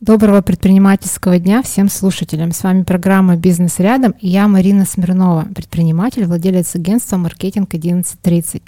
Доброго 0.00 0.40
предпринимательского 0.40 1.38
дня 1.38 1.62
всем 1.62 1.90
слушателям. 1.90 2.52
С 2.52 2.62
вами 2.62 2.84
программа 2.84 3.36
«Бизнес 3.36 3.78
рядом» 3.78 4.12
и 4.12 4.28
я 4.28 4.48
Марина 4.48 4.86
Смирнова, 4.86 5.46
предприниматель, 5.54 6.24
владелец 6.24 6.74
агентства 6.74 7.18
«Маркетинг 7.18 7.74
1130». 7.74 8.62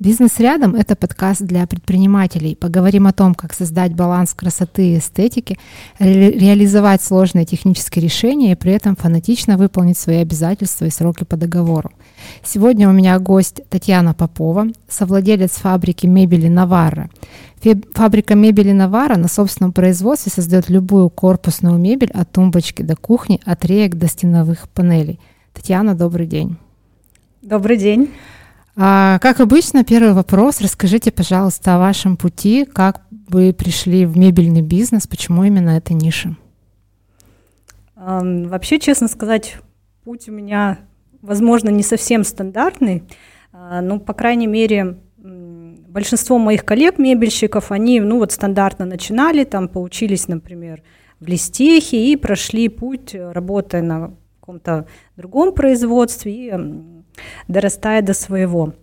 «Бизнес 0.00 0.38
рядом»— 0.38 0.74
это 0.76 0.94
подкаст 0.94 1.42
для 1.42 1.66
предпринимателей. 1.66 2.54
Поговорим 2.54 3.08
о 3.08 3.12
том, 3.12 3.34
как 3.34 3.52
создать 3.52 3.96
баланс 3.96 4.32
красоты 4.32 4.92
и 4.92 4.98
эстетики, 4.98 5.58
ре- 5.98 6.30
реализовать 6.30 7.02
сложные 7.02 7.44
технические 7.44 8.04
решения 8.04 8.52
и 8.52 8.54
при 8.54 8.70
этом 8.70 8.94
фанатично 8.94 9.56
выполнить 9.56 9.98
свои 9.98 10.18
обязательства 10.18 10.84
и 10.84 10.90
сроки 10.90 11.24
по 11.24 11.36
договору. 11.36 11.90
Сегодня 12.44 12.88
у 12.88 12.92
меня 12.92 13.18
гость 13.18 13.60
Татьяна 13.70 14.14
Попова, 14.14 14.68
совладелец 14.88 15.50
фабрики 15.56 16.06
мебели 16.06 16.46
«Наварра». 16.46 17.10
Фабрика 17.92 18.36
мебели 18.36 18.70
Навара 18.70 19.16
на 19.16 19.26
собственном 19.26 19.72
производстве 19.72 20.30
создает 20.30 20.70
любую 20.70 21.10
корпусную 21.10 21.76
мебель 21.76 22.12
от 22.12 22.30
тумбочки 22.30 22.82
до 22.82 22.94
кухни, 22.94 23.40
от 23.44 23.64
реек 23.64 23.96
до 23.96 24.06
стеновых 24.06 24.68
панелей. 24.68 25.18
Татьяна, 25.52 25.96
добрый 25.96 26.28
день. 26.28 26.56
Добрый 27.42 27.76
день. 27.76 28.10
А, 28.80 29.18
как 29.18 29.40
обычно, 29.40 29.82
первый 29.82 30.12
вопрос. 30.12 30.60
Расскажите, 30.60 31.10
пожалуйста, 31.10 31.74
о 31.74 31.78
вашем 31.80 32.16
пути, 32.16 32.64
как 32.64 33.02
вы 33.28 33.52
пришли 33.52 34.06
в 34.06 34.16
мебельный 34.16 34.62
бизнес, 34.62 35.08
почему 35.08 35.42
именно 35.42 35.70
эта 35.70 35.94
ниша? 35.94 36.36
Вообще, 37.96 38.78
честно 38.78 39.08
сказать, 39.08 39.56
путь 40.04 40.28
у 40.28 40.32
меня, 40.32 40.78
возможно, 41.22 41.70
не 41.70 41.82
совсем 41.82 42.22
стандартный. 42.22 43.02
А, 43.52 43.80
ну, 43.80 43.98
по 43.98 44.12
крайней 44.12 44.46
мере, 44.46 44.98
большинство 45.16 46.38
моих 46.38 46.64
коллег-мебельщиков, 46.64 47.72
они, 47.72 47.98
ну, 47.98 48.18
вот 48.18 48.30
стандартно 48.30 48.84
начинали, 48.84 49.42
там, 49.42 49.66
поучились, 49.66 50.28
например, 50.28 50.84
в 51.18 51.26
листехе 51.26 52.12
и 52.12 52.14
прошли 52.14 52.68
путь, 52.68 53.12
работая 53.12 53.82
на 53.82 54.14
каком-то 54.38 54.86
другом 55.16 55.52
производстве 55.52 56.32
и 56.32 56.50
дорастая 57.48 58.02
до 58.02 58.14
своего. 58.14 58.74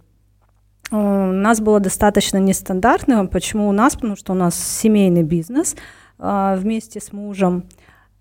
У 0.92 0.98
нас 0.98 1.62
было 1.62 1.80
достаточно 1.80 2.38
нестандартно. 2.38 3.26
Почему 3.26 3.68
у 3.68 3.72
нас? 3.72 3.96
Потому 3.96 4.16
что 4.16 4.34
у 4.34 4.36
нас 4.36 4.56
семейный 4.56 5.24
бизнес 5.24 5.76
а, 6.20 6.56
вместе 6.56 7.02
с 7.02 7.12
мужем. 7.12 7.66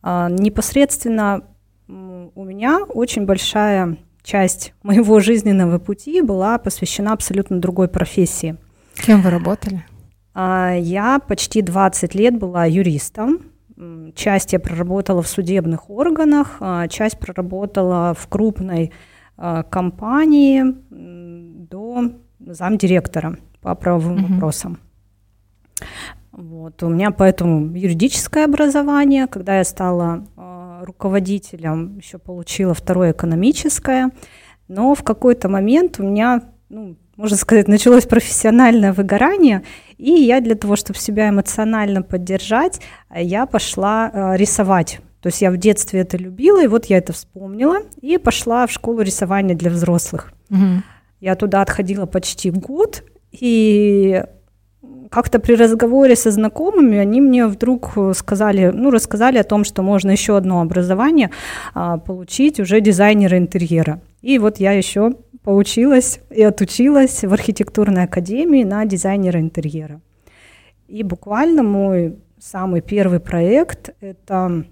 А, 0.03 0.29
непосредственно 0.31 1.43
у 1.87 2.45
меня 2.45 2.81
очень 2.89 3.27
большая 3.27 3.99
часть 4.23 4.73
моего 4.83 5.21
жизненного 5.21 5.79
пути 5.79 6.23
была 6.23 6.57
посвящена 6.57 7.13
абсолютно 7.13 7.61
другой 7.61 7.89
профессии. 7.89 8.57
Кем 8.95 9.21
вы 9.21 9.29
работали? 9.29 9.85
Я 10.35 11.21
почти 11.29 11.61
20 11.61 12.15
лет 12.15 12.39
была 12.39 12.65
юристом. 12.65 13.41
Часть 14.15 14.55
я 14.55 14.61
проработала 14.61 15.21
в 15.21 15.29
судебных 15.29 15.91
органах, 15.91 16.61
часть 16.89 17.19
проработала 17.19 18.15
в 18.15 18.27
крупной 18.29 18.93
компании 19.37 20.65
до 20.91 22.13
замдиректора 22.41 23.39
по 23.61 23.75
правовым 23.75 24.19
uh-huh. 24.19 24.33
вопросам. 24.33 24.79
Вот. 26.33 26.83
У 26.83 26.89
меня 26.89 27.11
поэтому 27.11 27.75
юридическое 27.77 28.45
образование. 28.45 29.27
Когда 29.27 29.59
я 29.59 29.65
стала 29.65 30.27
э, 30.37 30.83
руководителем, 30.85 31.99
еще 31.99 32.19
получила 32.19 32.75
второе 32.75 33.13
экономическое. 33.13 34.11
Но 34.69 34.95
в 34.95 35.03
какой-то 35.03 35.49
момент 35.49 36.01
у 36.01 36.03
меня, 36.03 36.43
ну, 36.69 36.97
можно 37.17 37.37
сказать, 37.37 37.69
началось 37.69 38.07
профессиональное 38.07 38.93
выгорание, 38.93 39.63
и 39.99 40.11
я 40.11 40.41
для 40.41 40.55
того, 40.55 40.75
чтобы 40.75 40.99
себя 40.99 41.29
эмоционально 41.29 42.03
поддержать, 42.03 42.81
я 43.15 43.47
пошла 43.47 44.11
э, 44.13 44.37
рисовать 44.37 45.01
то 45.25 45.29
есть 45.29 45.41
я 45.41 45.51
в 45.51 45.57
детстве 45.57 46.01
это 46.01 46.19
любила, 46.19 46.63
и 46.63 46.67
вот 46.67 46.85
я 46.85 46.99
это 46.99 47.15
вспомнила, 47.15 47.79
и 48.03 48.19
пошла 48.19 48.67
в 48.67 48.71
школу 48.71 49.01
рисования 49.01 49.57
для 49.57 49.71
взрослых. 49.71 50.35
Угу. 50.51 50.83
Я 51.21 51.35
туда 51.35 51.63
отходила 51.63 52.05
почти 52.05 52.51
год, 52.51 53.03
и 53.33 54.23
как-то 55.11 55.39
при 55.39 55.55
разговоре 55.55 56.15
со 56.15 56.31
знакомыми 56.31 56.99
они 56.99 57.23
мне 57.23 57.47
вдруг 57.47 57.97
сказали, 58.15 58.71
ну, 58.75 58.91
рассказали 58.91 59.39
о 59.39 59.45
том, 59.45 59.65
что 59.65 59.83
можно 59.83 60.11
еще 60.11 60.37
одно 60.37 60.61
образование 60.61 61.31
а, 61.73 61.97
получить 61.97 62.61
уже 62.61 62.83
дизайнера 62.83 63.39
интерьера. 63.39 64.03
И 64.21 64.39
вот 64.39 64.59
я 64.59 64.73
еще 64.73 65.15
поучилась 65.43 66.21
и 66.29 66.43
отучилась 66.43 67.25
в 67.25 67.33
архитектурной 67.33 68.05
академии 68.05 68.63
на 68.63 68.85
дизайнера 68.85 69.41
интерьера. 69.41 70.03
И 70.87 71.03
буквально 71.03 71.63
мой 71.63 72.19
самый 72.39 72.83
первый 72.83 73.21
проект– 73.21 73.95
это 74.03 74.67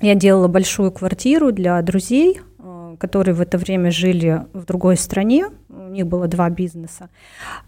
я 0.00 0.14
делала 0.14 0.48
большую 0.48 0.90
квартиру 0.92 1.52
для 1.52 1.80
друзей, 1.82 2.40
э, 2.58 2.96
которые 2.98 3.34
в 3.34 3.40
это 3.40 3.58
время 3.58 3.90
жили 3.90 4.44
в 4.52 4.64
другой 4.64 4.96
стране. 4.96 5.46
У 5.68 5.88
них 5.88 6.06
было 6.06 6.26
два 6.26 6.48
бизнеса. 6.50 7.10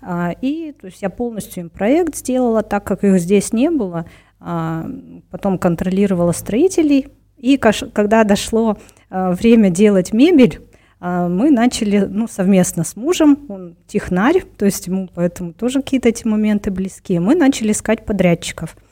А, 0.00 0.34
и 0.40 0.72
то 0.72 0.86
есть 0.86 1.02
я 1.02 1.10
полностью 1.10 1.64
им 1.64 1.70
проект 1.70 2.16
сделала, 2.16 2.62
так 2.62 2.84
как 2.84 3.04
их 3.04 3.18
здесь 3.20 3.52
не 3.52 3.70
было. 3.70 4.06
А, 4.40 4.86
потом 5.30 5.58
контролировала 5.58 6.32
строителей. 6.32 7.08
И 7.36 7.56
когда 7.56 8.24
дошло 8.24 8.78
э, 9.10 9.32
время 9.32 9.68
делать 9.68 10.12
мебель, 10.12 10.60
э, 11.00 11.28
мы 11.28 11.50
начали 11.50 11.98
ну, 11.98 12.28
совместно 12.28 12.84
с 12.84 12.96
мужем, 12.96 13.38
он 13.48 13.76
технарь, 13.86 14.44
то 14.56 14.64
есть 14.64 14.86
ему 14.86 15.08
поэтому 15.12 15.52
тоже 15.52 15.82
какие-то 15.82 16.08
эти 16.08 16.26
моменты 16.26 16.70
близкие, 16.70 17.20
мы 17.20 17.34
начали 17.34 17.72
искать 17.72 18.06
подрядчиков– 18.06 18.76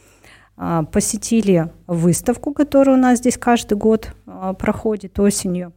посетили 0.93 1.71
выставку, 1.87 2.53
которая 2.53 2.97
у 2.97 3.01
нас 3.01 3.19
здесь 3.19 3.39
каждый 3.39 3.79
год 3.79 4.13
а, 4.27 4.53
проходит 4.53 5.19
осенью. 5.19 5.73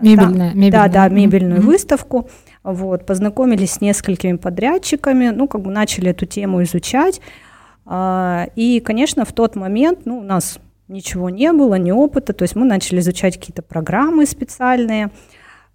Мебельная, 0.00 0.54
мебельная. 0.54 0.70
Да, 0.70 0.88
да, 0.88 1.08
мебельную 1.08 1.60
mm-hmm. 1.60 1.64
выставку. 1.64 2.30
Вот, 2.62 3.04
познакомились 3.04 3.72
с 3.72 3.80
несколькими 3.80 4.36
подрядчиками, 4.36 5.30
ну, 5.30 5.48
как 5.48 5.62
бы 5.62 5.72
начали 5.72 6.10
эту 6.10 6.24
тему 6.24 6.62
изучать. 6.62 7.20
А, 7.84 8.46
и, 8.54 8.78
конечно, 8.78 9.24
в 9.24 9.32
тот 9.32 9.56
момент, 9.56 10.00
ну, 10.04 10.18
у 10.18 10.22
нас 10.22 10.60
ничего 10.86 11.30
не 11.30 11.52
было, 11.52 11.74
ни 11.74 11.90
опыта, 11.90 12.32
то 12.32 12.42
есть 12.42 12.54
мы 12.54 12.64
начали 12.64 13.00
изучать 13.00 13.38
какие-то 13.38 13.62
программы 13.62 14.24
специальные, 14.24 15.10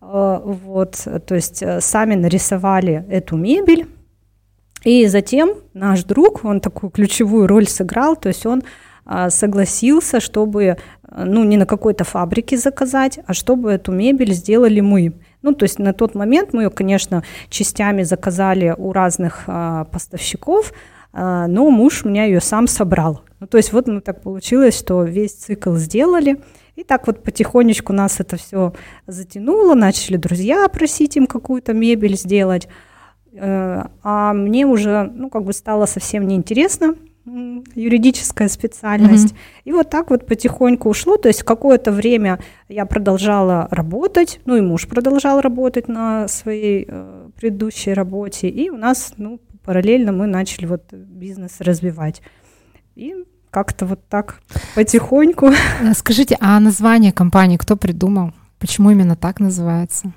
вот, 0.02 0.96
то 1.28 1.36
есть 1.36 1.62
э, 1.62 1.80
сами 1.80 2.16
нарисовали 2.16 3.06
эту 3.10 3.38
мебель, 3.38 3.88
и 4.84 5.08
затем 5.08 5.56
наш 5.74 6.04
друг, 6.04 6.44
он 6.44 6.60
такую 6.60 6.90
ключевую 6.90 7.48
роль 7.48 7.68
сыграл, 7.68 8.16
то 8.16 8.28
есть 8.28 8.46
он 8.46 8.64
а, 9.06 9.30
согласился, 9.30 10.20
чтобы 10.20 10.78
ну, 11.16 11.44
не 11.44 11.58
на 11.58 11.66
какой-то 11.66 12.04
фабрике 12.04 12.58
заказать, 12.58 13.20
а 13.26 13.34
чтобы 13.34 13.72
эту 13.72 13.92
мебель 13.92 14.34
сделали 14.34 14.80
мы. 14.80 15.14
Ну, 15.42 15.54
то 15.54 15.64
есть 15.64 15.80
на 15.80 15.94
тот 15.94 16.16
момент 16.16 16.54
мы 16.54 16.64
ее, 16.64 16.70
конечно, 16.70 17.24
частями 17.50 18.04
заказали 18.04 18.74
у 18.78 18.94
разных 18.94 19.44
а, 19.48 19.86
поставщиков, 19.86 20.74
а, 21.12 21.48
но 21.48 21.70
муж 21.70 22.04
у 22.04 22.10
меня 22.10 22.26
ее 22.26 22.42
сам 22.42 22.68
собрал. 22.68 23.22
Ну, 23.40 23.48
то 23.48 23.58
есть 23.58 23.74
вот 23.74 23.88
ну, 23.88 24.02
так 24.02 24.22
получилось, 24.22 24.78
что 24.78 25.04
весь 25.04 25.34
цикл 25.34 25.76
сделали, 25.76 26.42
и 26.76 26.84
так 26.84 27.06
вот 27.08 27.22
потихонечку 27.22 27.94
нас 27.94 28.20
это 28.20 28.38
все 28.38 28.74
затянуло, 29.06 29.76
начали 29.76 30.18
друзья 30.18 30.68
просить 30.70 31.18
им 31.18 31.28
какую-то 31.28 31.74
мебель 31.74 32.18
сделать. 32.18 32.68
Э, 33.36 33.86
а 34.04 34.34
мне 34.34 34.66
уже, 34.66 35.12
ну, 35.14 35.30
как 35.30 35.44
бы 35.44 35.54
стало 35.54 35.86
совсем 35.86 36.28
неинтересно 36.28 36.96
юридическая 37.26 38.50
специальность. 38.50 39.34
Mm-hmm. 39.34 39.62
И 39.66 39.72
вот 39.72 39.90
так 39.90 40.10
вот 40.10 40.26
потихоньку 40.26 40.90
ушло. 40.90 41.18
То 41.18 41.30
есть 41.30 41.44
какое-то 41.44 41.92
время 41.92 42.40
я 42.68 42.86
продолжала 42.86 43.68
работать, 43.72 44.42
ну 44.46 44.58
и 44.58 44.62
муж 44.62 44.88
продолжал 44.88 45.40
работать 45.40 45.88
на 45.88 46.28
своей 46.28 46.86
э, 46.88 47.30
предыдущей 47.40 47.94
работе. 47.94 48.50
И 48.50 48.70
у 48.70 48.78
нас, 48.78 49.14
ну, 49.18 49.40
параллельно 49.64 50.12
мы 50.12 50.28
начали 50.28 50.66
вот 50.66 50.92
бизнес 50.92 51.62
развивать. 51.62 52.22
И 52.96 53.16
как-то 53.50 53.86
вот 53.86 54.08
так 54.10 54.42
потихоньку. 54.76 55.48
Э, 55.48 55.94
скажите, 55.96 56.38
а 56.42 56.60
название 56.60 57.14
компании 57.14 57.58
кто 57.58 57.78
придумал? 57.78 58.32
Почему 58.60 58.92
именно 58.92 59.16
так 59.16 59.40
называется? 59.40 60.12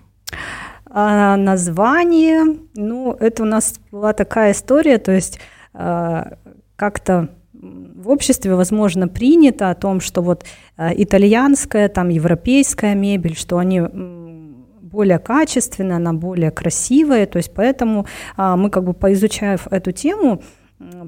А 0.98 1.36
название, 1.36 2.56
ну, 2.74 3.12
это 3.20 3.42
у 3.42 3.46
нас 3.46 3.74
была 3.92 4.14
такая 4.14 4.52
история, 4.52 4.96
то 4.96 5.12
есть 5.12 5.38
а, 5.74 6.38
как-то 6.74 7.28
в 7.52 8.08
обществе, 8.08 8.54
возможно, 8.54 9.06
принято 9.06 9.68
о 9.68 9.74
том, 9.74 10.00
что 10.00 10.22
вот 10.22 10.46
а, 10.78 10.94
итальянская, 10.96 11.90
там, 11.90 12.08
европейская 12.08 12.94
мебель, 12.94 13.36
что 13.36 13.58
они 13.58 13.82
более 14.80 15.18
качественная, 15.18 15.96
она 15.96 16.14
более 16.14 16.50
красивая, 16.50 17.26
то 17.26 17.36
есть 17.36 17.52
поэтому 17.52 18.06
а, 18.38 18.56
мы 18.56 18.70
как 18.70 18.84
бы 18.84 18.94
поизучав 18.94 19.70
эту 19.70 19.92
тему, 19.92 20.40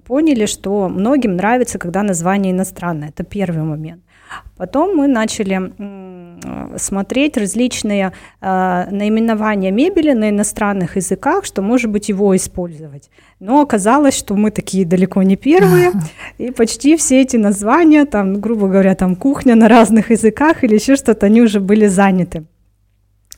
поняли, 0.04 0.44
что 0.44 0.90
многим 0.90 1.36
нравится, 1.36 1.78
когда 1.78 2.02
название 2.02 2.52
иностранное, 2.52 3.08
это 3.08 3.24
первый 3.24 3.62
момент. 3.62 4.02
Потом 4.56 4.96
мы 4.96 5.06
начали 5.06 5.72
смотреть 6.76 7.36
различные 7.36 8.12
э, 8.40 8.86
наименования 8.90 9.70
мебели 9.70 10.12
на 10.12 10.30
иностранных 10.30 10.96
языках, 10.96 11.44
что, 11.44 11.62
может 11.62 11.90
быть, 11.90 12.08
его 12.08 12.34
использовать. 12.36 13.10
Но 13.40 13.60
оказалось, 13.60 14.16
что 14.16 14.34
мы 14.34 14.50
такие 14.50 14.86
далеко 14.86 15.22
не 15.22 15.36
первые, 15.36 15.92
и 16.38 16.50
почти 16.50 16.96
все 16.96 17.22
эти 17.22 17.36
названия, 17.36 18.04
там, 18.04 18.40
грубо 18.40 18.68
говоря, 18.68 18.94
там 18.94 19.16
кухня 19.16 19.54
на 19.54 19.68
разных 19.68 20.10
языках 20.10 20.64
или 20.64 20.74
еще 20.74 20.96
что-то, 20.96 21.26
они 21.26 21.42
уже 21.42 21.60
были 21.60 21.86
заняты. 21.86 22.44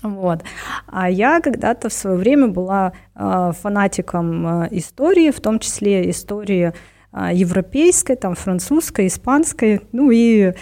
Вот. 0.02 0.42
А 0.86 1.10
я 1.10 1.40
когда-то 1.40 1.88
в 1.88 1.92
свое 1.92 2.16
время 2.16 2.48
была 2.48 2.92
э, 3.14 3.52
фанатиком 3.60 4.62
э, 4.62 4.68
истории, 4.70 5.30
в 5.30 5.40
том 5.40 5.58
числе 5.58 6.08
истории 6.08 6.72
э, 7.12 7.30
европейской, 7.34 8.16
там, 8.16 8.34
французской, 8.34 9.08
испанской, 9.08 9.82
ну 9.92 10.10
и 10.10 10.40
э, 10.40 10.54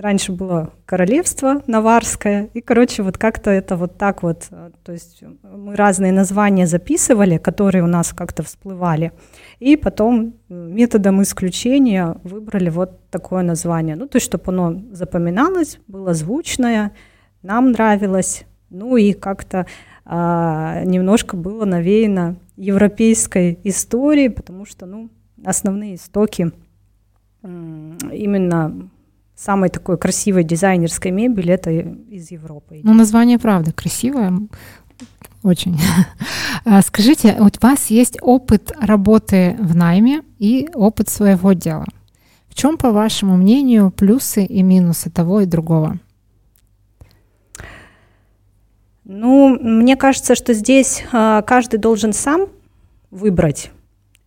раньше 0.00 0.32
было 0.32 0.70
королевство 0.86 1.62
наварское, 1.66 2.48
и, 2.54 2.60
короче, 2.60 3.02
вот 3.02 3.18
как-то 3.18 3.50
это 3.50 3.76
вот 3.76 3.98
так 3.98 4.22
вот, 4.22 4.48
э, 4.50 4.70
то 4.82 4.92
есть 4.92 5.22
мы 5.42 5.76
разные 5.76 6.12
названия 6.12 6.66
записывали, 6.66 7.38
которые 7.38 7.84
у 7.84 7.86
нас 7.86 8.12
как-то 8.12 8.42
всплывали, 8.42 9.12
и 9.58 9.76
потом 9.76 10.34
методом 10.48 11.22
исключения 11.22 12.16
выбрали 12.24 12.70
вот 12.70 13.08
такое 13.10 13.42
название, 13.42 13.96
ну, 13.96 14.08
то 14.08 14.16
есть 14.16 14.26
чтобы 14.26 14.44
оно 14.48 14.82
запоминалось, 14.92 15.78
было 15.86 16.14
звучное, 16.14 16.92
нам 17.42 17.72
нравилось, 17.72 18.44
ну 18.70 18.96
и 18.96 19.12
как-то 19.12 19.66
а, 20.04 20.82
немножко 20.84 21.36
было 21.36 21.64
навеяно 21.64 22.36
европейской 22.56 23.58
историей, 23.64 24.28
потому 24.28 24.66
что, 24.66 24.86
ну, 24.86 25.10
основные 25.44 25.94
истоки 25.94 26.52
именно 27.42 28.90
самой 29.40 29.70
такой 29.70 29.96
красивой 29.96 30.44
дизайнерской 30.44 31.10
мебели 31.10 31.52
это 31.52 31.70
из 31.70 32.30
Европы. 32.30 32.80
Ну, 32.82 32.92
название, 32.92 33.38
правда, 33.38 33.72
красивое. 33.72 34.32
Очень. 35.42 35.78
А, 36.66 36.82
скажите, 36.82 37.38
у 37.40 37.48
вас 37.62 37.86
есть 37.86 38.18
опыт 38.20 38.72
работы 38.78 39.56
в 39.58 39.74
найме 39.74 40.20
и 40.38 40.68
опыт 40.74 41.08
своего 41.08 41.54
дела. 41.54 41.86
В 42.48 42.54
чем, 42.54 42.76
по 42.76 42.90
вашему 42.90 43.38
мнению, 43.38 43.90
плюсы 43.90 44.44
и 44.44 44.62
минусы 44.62 45.08
того 45.08 45.40
и 45.40 45.46
другого? 45.46 45.98
Ну, 49.04 49.58
мне 49.58 49.96
кажется, 49.96 50.34
что 50.34 50.52
здесь 50.52 51.02
э, 51.10 51.42
каждый 51.46 51.78
должен 51.78 52.12
сам 52.12 52.48
выбрать. 53.10 53.70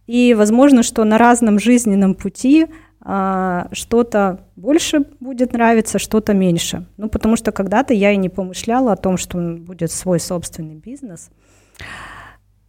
И 0.08 0.34
возможно, 0.34 0.82
что 0.82 1.04
на 1.04 1.20
разном 1.20 1.60
жизненном 1.60 2.16
пути 2.16 2.66
что-то 3.06 4.40
больше 4.56 5.00
будет 5.20 5.52
нравиться, 5.52 6.00
что-то 6.00 6.34
меньше. 6.34 6.86
Ну, 6.96 7.10
потому 7.10 7.36
что 7.36 7.52
когда-то 7.52 7.94
я 7.94 8.12
и 8.12 8.18
не 8.18 8.30
помышляла 8.30 8.94
о 8.94 8.96
том, 8.96 9.18
что 9.18 9.38
будет 9.38 9.92
свой 9.92 10.22
собственный 10.22 10.76
бизнес. 10.76 11.30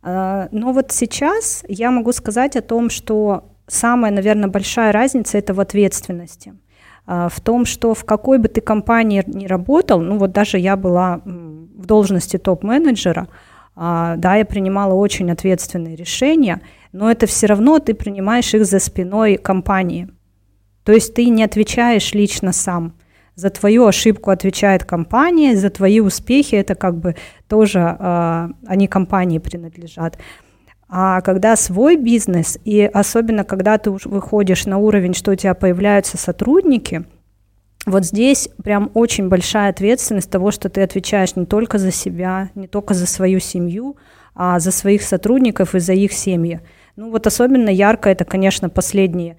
Э, 0.03 0.49
но 0.51 0.73
вот 0.73 0.91
сейчас 0.91 1.65
я 1.69 1.91
могу 1.93 2.13
сказать 2.13 2.57
о 2.57 2.63
том, 2.63 2.91
что 2.91 3.53
самая, 3.69 4.11
наверное, 4.11 4.49
большая 4.49 4.91
разница 4.93 5.39
это 5.39 5.55
в 5.55 5.61
ответственности. 5.61 6.55
В 7.07 7.41
том, 7.43 7.67
что 7.67 7.93
в 7.93 8.07
какой 8.07 8.39
бы 8.39 8.49
ты 8.49 8.63
компании 8.63 9.23
ни 9.27 9.47
работал, 9.47 10.01
ну 10.01 10.17
вот 10.17 10.33
даже 10.33 10.59
я 10.59 10.75
была 10.75 11.21
в 11.25 11.85
должности 11.85 12.39
топ-менеджера, 12.39 13.29
а, 13.77 14.17
да, 14.17 14.37
я 14.37 14.45
принимала 14.45 14.95
очень 14.95 15.31
ответственные 15.31 15.97
решения, 15.97 16.63
но 16.93 17.11
это 17.11 17.27
все 17.27 17.47
равно 17.47 17.79
ты 17.79 17.93
принимаешь 17.93 18.55
их 18.55 18.65
за 18.65 18.79
спиной 18.79 19.37
компании. 19.37 20.09
То 20.85 20.93
есть 20.93 21.15
ты 21.15 21.29
не 21.29 21.43
отвечаешь 21.43 22.13
лично 22.13 22.53
сам. 22.53 22.95
За 23.35 23.51
твою 23.51 23.87
ошибку 23.87 24.31
отвечает 24.31 24.85
компания, 24.85 25.57
за 25.57 25.71
твои 25.71 25.99
успехи 26.01 26.55
это 26.55 26.77
как 26.77 26.99
бы 26.99 27.17
тоже 27.49 27.97
э, 27.99 28.49
они 28.67 28.87
компании 28.87 29.39
принадлежат. 29.39 30.19
А 30.89 31.21
когда 31.23 31.57
свой 31.57 31.97
бизнес, 31.97 32.59
и 32.65 32.83
особенно 32.83 33.43
когда 33.43 33.79
ты 33.79 33.91
выходишь 33.91 34.67
на 34.67 34.79
уровень, 34.79 35.15
что 35.15 35.33
у 35.33 35.35
тебя 35.35 35.55
появляются 35.55 36.17
сотрудники, 36.17 37.05
вот 37.87 38.05
здесь 38.05 38.49
прям 38.63 38.91
очень 38.95 39.29
большая 39.29 39.71
ответственность 39.71 40.31
того, 40.31 40.53
что 40.53 40.69
ты 40.69 40.83
отвечаешь 40.83 41.35
не 41.35 41.47
только 41.47 41.79
за 41.79 41.91
себя, 41.91 42.51
не 42.55 42.69
только 42.69 42.95
за 42.95 43.07
свою 43.07 43.41
семью, 43.41 43.97
а 44.35 44.61
за 44.61 44.71
своих 44.71 45.03
сотрудников 45.03 45.75
и 45.75 45.81
за 45.81 45.93
их 45.93 46.13
семьи. 46.13 46.61
Ну 46.97 47.11
вот 47.11 47.27
особенно 47.27 47.69
ярко 47.69 48.09
это, 48.09 48.25
конечно, 48.25 48.69
последние 48.69 49.37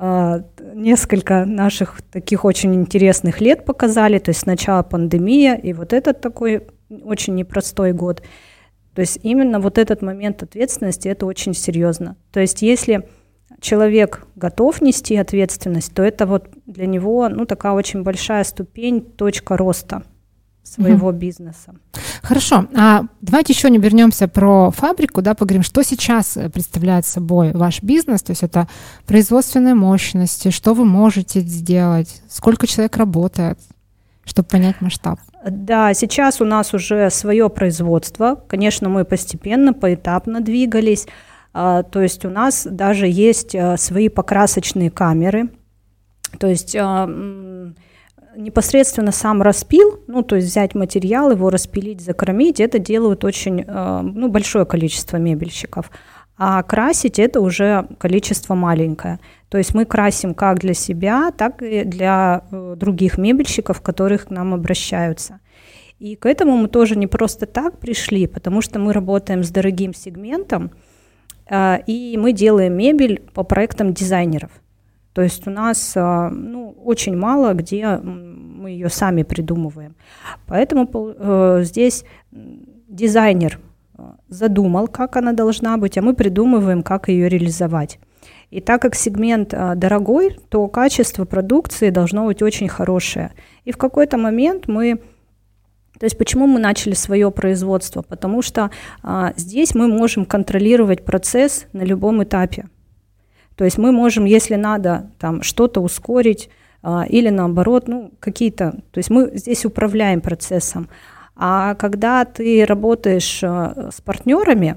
несколько 0.00 1.44
наших 1.44 2.00
таких 2.02 2.44
очень 2.44 2.74
интересных 2.74 3.40
лет 3.40 3.64
показали. 3.64 4.18
То 4.18 4.30
есть 4.30 4.40
сначала 4.40 4.82
пандемия 4.82 5.56
и 5.56 5.72
вот 5.72 5.92
этот 5.92 6.20
такой 6.20 6.66
очень 6.88 7.34
непростой 7.34 7.92
год. 7.92 8.22
То 8.94 9.02
есть 9.02 9.20
именно 9.22 9.60
вот 9.60 9.78
этот 9.78 10.02
момент 10.02 10.42
ответственности 10.42 11.08
это 11.08 11.26
очень 11.26 11.54
серьезно. 11.54 12.16
То 12.32 12.40
есть 12.40 12.62
если 12.62 13.08
человек 13.60 14.26
готов 14.36 14.80
нести 14.80 15.16
ответственность, 15.16 15.94
то 15.94 16.02
это 16.02 16.24
вот 16.26 16.48
для 16.66 16.86
него 16.86 17.28
ну, 17.28 17.44
такая 17.44 17.72
очень 17.72 18.02
большая 18.02 18.44
ступень, 18.44 19.02
точка 19.02 19.56
роста 19.56 20.02
своего 20.70 21.08
угу. 21.08 21.16
бизнеса. 21.16 21.74
Хорошо. 22.22 22.66
А 22.76 23.02
давайте 23.20 23.52
еще 23.52 23.70
не 23.70 23.78
вернемся 23.78 24.28
про 24.28 24.70
фабрику, 24.70 25.22
да, 25.22 25.34
поговорим, 25.34 25.62
что 25.62 25.82
сейчас 25.82 26.36
э, 26.36 26.48
представляет 26.48 27.06
собой 27.06 27.52
ваш 27.52 27.82
бизнес, 27.82 28.22
то 28.22 28.32
есть 28.32 28.42
это 28.42 28.68
производственные 29.06 29.74
мощности, 29.74 30.50
что 30.50 30.74
вы 30.74 30.84
можете 30.84 31.40
сделать, 31.40 32.22
сколько 32.28 32.66
человек 32.66 32.96
работает, 32.96 33.58
чтобы 34.24 34.48
понять 34.48 34.80
масштаб. 34.80 35.18
Да, 35.44 35.94
сейчас 35.94 36.40
у 36.40 36.44
нас 36.44 36.74
уже 36.74 37.10
свое 37.10 37.48
производство. 37.48 38.42
Конечно, 38.48 38.88
мы 38.88 39.04
постепенно, 39.04 39.72
поэтапно 39.72 40.40
двигались. 40.40 41.06
А, 41.52 41.82
то 41.82 42.00
есть 42.02 42.24
у 42.24 42.30
нас 42.30 42.66
даже 42.70 43.06
есть 43.08 43.54
а, 43.54 43.76
свои 43.76 44.08
покрасочные 44.08 44.90
камеры. 44.90 45.48
То 46.38 46.46
есть 46.46 46.76
а, 46.78 47.08
непосредственно 48.36 49.12
сам 49.12 49.42
распил, 49.42 50.00
ну, 50.06 50.22
то 50.22 50.36
есть 50.36 50.48
взять 50.48 50.74
материал, 50.74 51.30
его 51.30 51.50
распилить, 51.50 52.00
закромить, 52.00 52.60
это 52.60 52.78
делают 52.78 53.24
очень 53.24 53.64
ну, 53.64 54.28
большое 54.28 54.64
количество 54.64 55.16
мебельщиков. 55.16 55.90
А 56.42 56.62
красить 56.62 57.18
это 57.18 57.42
уже 57.42 57.86
количество 57.98 58.54
маленькое. 58.54 59.20
То 59.50 59.58
есть 59.58 59.74
мы 59.74 59.84
красим 59.84 60.32
как 60.32 60.60
для 60.60 60.72
себя, 60.72 61.32
так 61.36 61.60
и 61.60 61.84
для 61.84 62.44
э, 62.50 62.76
других 62.78 63.18
мебельщиков, 63.18 63.82
которых 63.82 64.28
к 64.28 64.30
нам 64.30 64.54
обращаются. 64.54 65.40
И 65.98 66.16
к 66.16 66.24
этому 66.24 66.56
мы 66.56 66.68
тоже 66.68 66.96
не 66.96 67.06
просто 67.06 67.44
так 67.44 67.78
пришли, 67.78 68.26
потому 68.26 68.62
что 68.62 68.78
мы 68.78 68.94
работаем 68.94 69.44
с 69.44 69.50
дорогим 69.50 69.92
сегментом, 69.92 70.70
а, 71.46 71.78
и 71.86 72.16
мы 72.16 72.32
делаем 72.32 72.72
мебель 72.74 73.20
по 73.34 73.42
проектам 73.42 73.92
дизайнеров. 73.92 74.50
То 75.12 75.22
есть 75.22 75.46
у 75.46 75.50
нас 75.50 75.92
а, 75.96 76.30
ну, 76.30 76.70
очень 76.84 77.16
мало, 77.16 77.52
где 77.54 77.98
мы 77.98 78.70
ее 78.70 78.88
сами 78.88 79.22
придумываем. 79.22 79.96
Поэтому 80.46 80.88
э, 80.92 81.60
здесь 81.64 82.04
дизайнер 82.30 83.58
а, 83.96 84.16
задумал, 84.28 84.86
как 84.86 85.16
она 85.16 85.32
должна 85.32 85.76
быть, 85.76 85.98
а 85.98 86.02
мы 86.02 86.14
придумываем, 86.14 86.82
как 86.82 87.08
ее 87.08 87.28
реализовать. 87.28 87.98
И 88.50 88.60
так 88.60 88.82
как 88.82 88.94
сегмент 88.94 89.54
дорогой, 89.76 90.36
то 90.48 90.66
качество 90.68 91.24
продукции 91.24 91.90
должно 91.90 92.26
быть 92.26 92.42
очень 92.42 92.68
хорошее. 92.68 93.30
И 93.64 93.72
в 93.72 93.76
какой-то 93.76 94.16
момент 94.18 94.66
мы 94.66 95.00
то 96.00 96.06
есть 96.06 96.16
почему 96.16 96.46
мы 96.46 96.58
начали 96.58 96.94
свое 96.94 97.30
производство? 97.30 98.00
Потому 98.00 98.40
что 98.40 98.70
а, 99.02 99.34
здесь 99.36 99.74
мы 99.74 99.86
можем 99.86 100.24
контролировать 100.24 101.04
процесс 101.04 101.66
на 101.74 101.82
любом 101.82 102.22
этапе. 102.22 102.70
То 103.60 103.64
есть 103.66 103.76
мы 103.76 103.92
можем, 103.92 104.24
если 104.24 104.54
надо, 104.54 105.10
там 105.18 105.42
что-то 105.42 105.82
ускорить 105.82 106.48
а, 106.82 107.04
или 107.06 107.28
наоборот, 107.28 107.88
ну 107.88 108.10
какие-то, 108.18 108.70
то 108.90 108.98
есть 108.98 109.10
мы 109.10 109.32
здесь 109.34 109.66
управляем 109.66 110.22
процессом. 110.22 110.88
А 111.36 111.74
когда 111.74 112.24
ты 112.24 112.64
работаешь 112.64 113.44
а, 113.44 113.90
с 113.94 114.00
партнерами, 114.00 114.76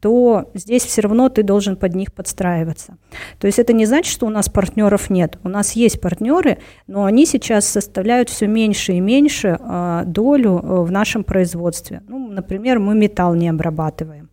то 0.00 0.50
здесь 0.52 0.84
все 0.84 1.00
равно 1.00 1.30
ты 1.30 1.42
должен 1.42 1.74
под 1.74 1.94
них 1.94 2.12
подстраиваться. 2.12 2.98
То 3.38 3.46
есть 3.46 3.58
это 3.58 3.72
не 3.72 3.86
значит, 3.86 4.12
что 4.12 4.26
у 4.26 4.30
нас 4.30 4.50
партнеров 4.50 5.08
нет. 5.08 5.38
У 5.42 5.48
нас 5.48 5.72
есть 5.72 5.98
партнеры, 5.98 6.58
но 6.86 7.06
они 7.06 7.24
сейчас 7.24 7.64
составляют 7.64 8.28
все 8.28 8.46
меньше 8.46 8.92
и 8.92 9.00
меньше 9.00 9.58
э, 9.58 10.02
долю 10.04 10.58
э, 10.58 10.82
в 10.82 10.92
нашем 10.92 11.24
производстве. 11.24 12.02
Ну, 12.08 12.28
например, 12.28 12.78
мы 12.78 12.94
металл 12.94 13.34
не 13.36 13.48
обрабатываем. 13.48 14.28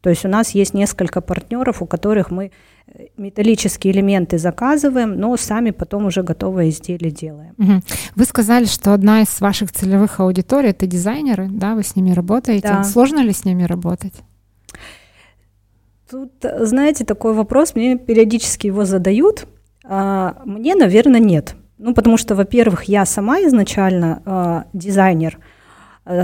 То 0.00 0.10
есть 0.10 0.24
у 0.24 0.28
нас 0.28 0.50
есть 0.50 0.74
несколько 0.74 1.20
партнеров, 1.20 1.82
у 1.82 1.86
которых 1.86 2.30
мы 2.30 2.50
металлические 3.16 3.92
элементы 3.92 4.38
заказываем, 4.38 5.18
но 5.18 5.36
сами 5.36 5.70
потом 5.70 6.06
уже 6.06 6.22
готовые 6.22 6.70
изделия 6.70 7.10
делаем. 7.10 7.54
Угу. 7.58 7.82
Вы 8.16 8.24
сказали, 8.24 8.64
что 8.64 8.92
одна 8.92 9.22
из 9.22 9.40
ваших 9.40 9.72
целевых 9.72 10.20
аудиторий 10.20 10.70
это 10.70 10.86
дизайнеры, 10.86 11.48
да, 11.50 11.74
вы 11.74 11.82
с 11.82 11.96
ними 11.96 12.12
работаете. 12.12 12.68
Да. 12.68 12.84
Сложно 12.84 13.20
ли 13.20 13.32
с 13.32 13.44
ними 13.44 13.64
работать? 13.64 14.14
Тут, 16.10 16.32
знаете, 16.42 17.04
такой 17.04 17.34
вопрос, 17.34 17.74
мне 17.74 17.96
периодически 17.96 18.66
его 18.66 18.84
задают. 18.84 19.46
Мне, 19.84 20.74
наверное, 20.74 21.20
нет. 21.20 21.54
Ну, 21.78 21.94
потому 21.94 22.16
что, 22.16 22.34
во-первых, 22.34 22.84
я 22.84 23.06
сама 23.06 23.38
изначально 23.42 24.66
дизайнер, 24.72 25.38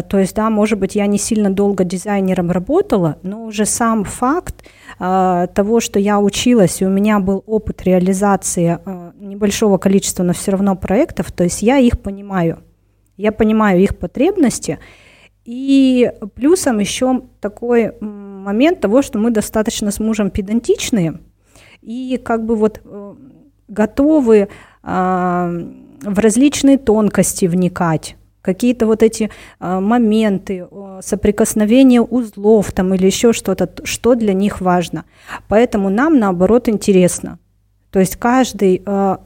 то 0.09 0.19
есть, 0.19 0.35
да, 0.35 0.51
может 0.51 0.79
быть, 0.79 0.97
я 0.97 1.07
не 1.07 1.19
сильно 1.19 1.51
долго 1.51 1.85
дизайнером 1.85 2.51
работала, 2.51 3.19
но 3.23 3.45
уже 3.45 3.67
сам 3.67 4.05
факт 4.05 4.65
э, 4.99 5.47
того, 5.55 5.81
что 5.81 5.99
я 5.99 6.19
училась, 6.19 6.83
и 6.83 6.87
у 6.87 6.91
меня 6.91 7.21
был 7.21 7.45
опыт 7.47 7.83
реализации 7.83 8.79
э, 8.85 9.13
небольшого 9.19 9.79
количества, 9.79 10.23
но 10.23 10.33
все 10.33 10.53
равно 10.53 10.77
проектов, 10.77 11.31
то 11.31 11.45
есть 11.45 11.63
я 11.63 11.79
их 11.79 12.01
понимаю. 12.01 12.63
Я 13.17 13.33
понимаю 13.33 13.81
их 13.81 13.97
потребности, 13.97 14.79
и 15.45 16.13
плюсом 16.35 16.81
еще 16.81 17.23
такой 17.41 17.93
момент 18.01 18.81
того, 18.81 19.03
что 19.03 19.19
мы 19.19 19.31
достаточно 19.31 19.91
с 19.91 20.01
мужем 20.01 20.31
педантичные 20.31 21.21
и 21.81 22.21
как 22.23 22.45
бы 22.45 22.57
вот 22.57 22.81
э, 22.85 23.15
готовы 23.69 24.37
э, 24.39 24.49
в 24.83 26.19
различные 26.19 26.79
тонкости 26.79 27.47
вникать 27.47 28.17
какие-то 28.47 28.87
вот 28.87 29.03
эти 29.03 29.29
э, 29.61 29.81
моменты, 29.81 30.67
э, 30.71 31.01
соприкосновения 31.03 32.01
узлов 32.01 32.73
там 32.73 32.95
или 32.95 33.07
еще 33.07 33.33
что-то, 33.33 33.69
что 33.85 34.15
для 34.15 34.33
них 34.33 34.61
важно. 34.61 35.05
Поэтому 35.49 35.91
нам 35.91 36.19
наоборот 36.19 36.69
интересно. 36.69 37.39
То 37.91 37.99
есть 37.99 38.17
каждый, 38.17 38.83
э, 38.87 39.17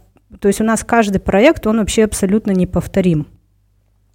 то 0.40 0.48
есть 0.48 0.60
у 0.60 0.64
нас 0.64 0.84
каждый 0.84 1.18
проект, 1.18 1.66
он 1.66 1.78
вообще 1.78 2.04
абсолютно 2.04 2.52
неповторим. 2.52 3.26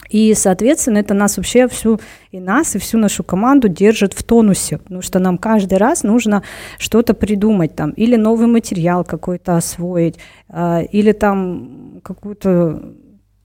И, 0.09 0.33
соответственно, 0.35 1.00
это 1.00 1.13
нас 1.13 1.38
вообще 1.38 1.67
всю, 1.67 2.00
и 2.31 2.39
нас, 2.39 2.75
и 2.75 2.79
всю 2.79 2.97
нашу 2.97 3.24
команду 3.24 3.67
держит 3.67 4.13
в 4.13 4.24
тонусе, 4.24 4.77
потому 4.77 5.01
что 5.01 5.19
нам 5.19 5.38
каждый 5.38 5.77
раз 5.77 6.03
нужно 6.03 6.41
что-то 6.77 7.13
придумать 7.13 7.75
там, 7.75 7.91
или 7.91 8.15
новый 8.15 8.47
материал 8.47 9.03
какой-то 9.03 9.57
освоить, 9.57 10.15
э, 10.50 10.85
или 10.91 11.12
там 11.12 12.01
какую-то 12.03 12.81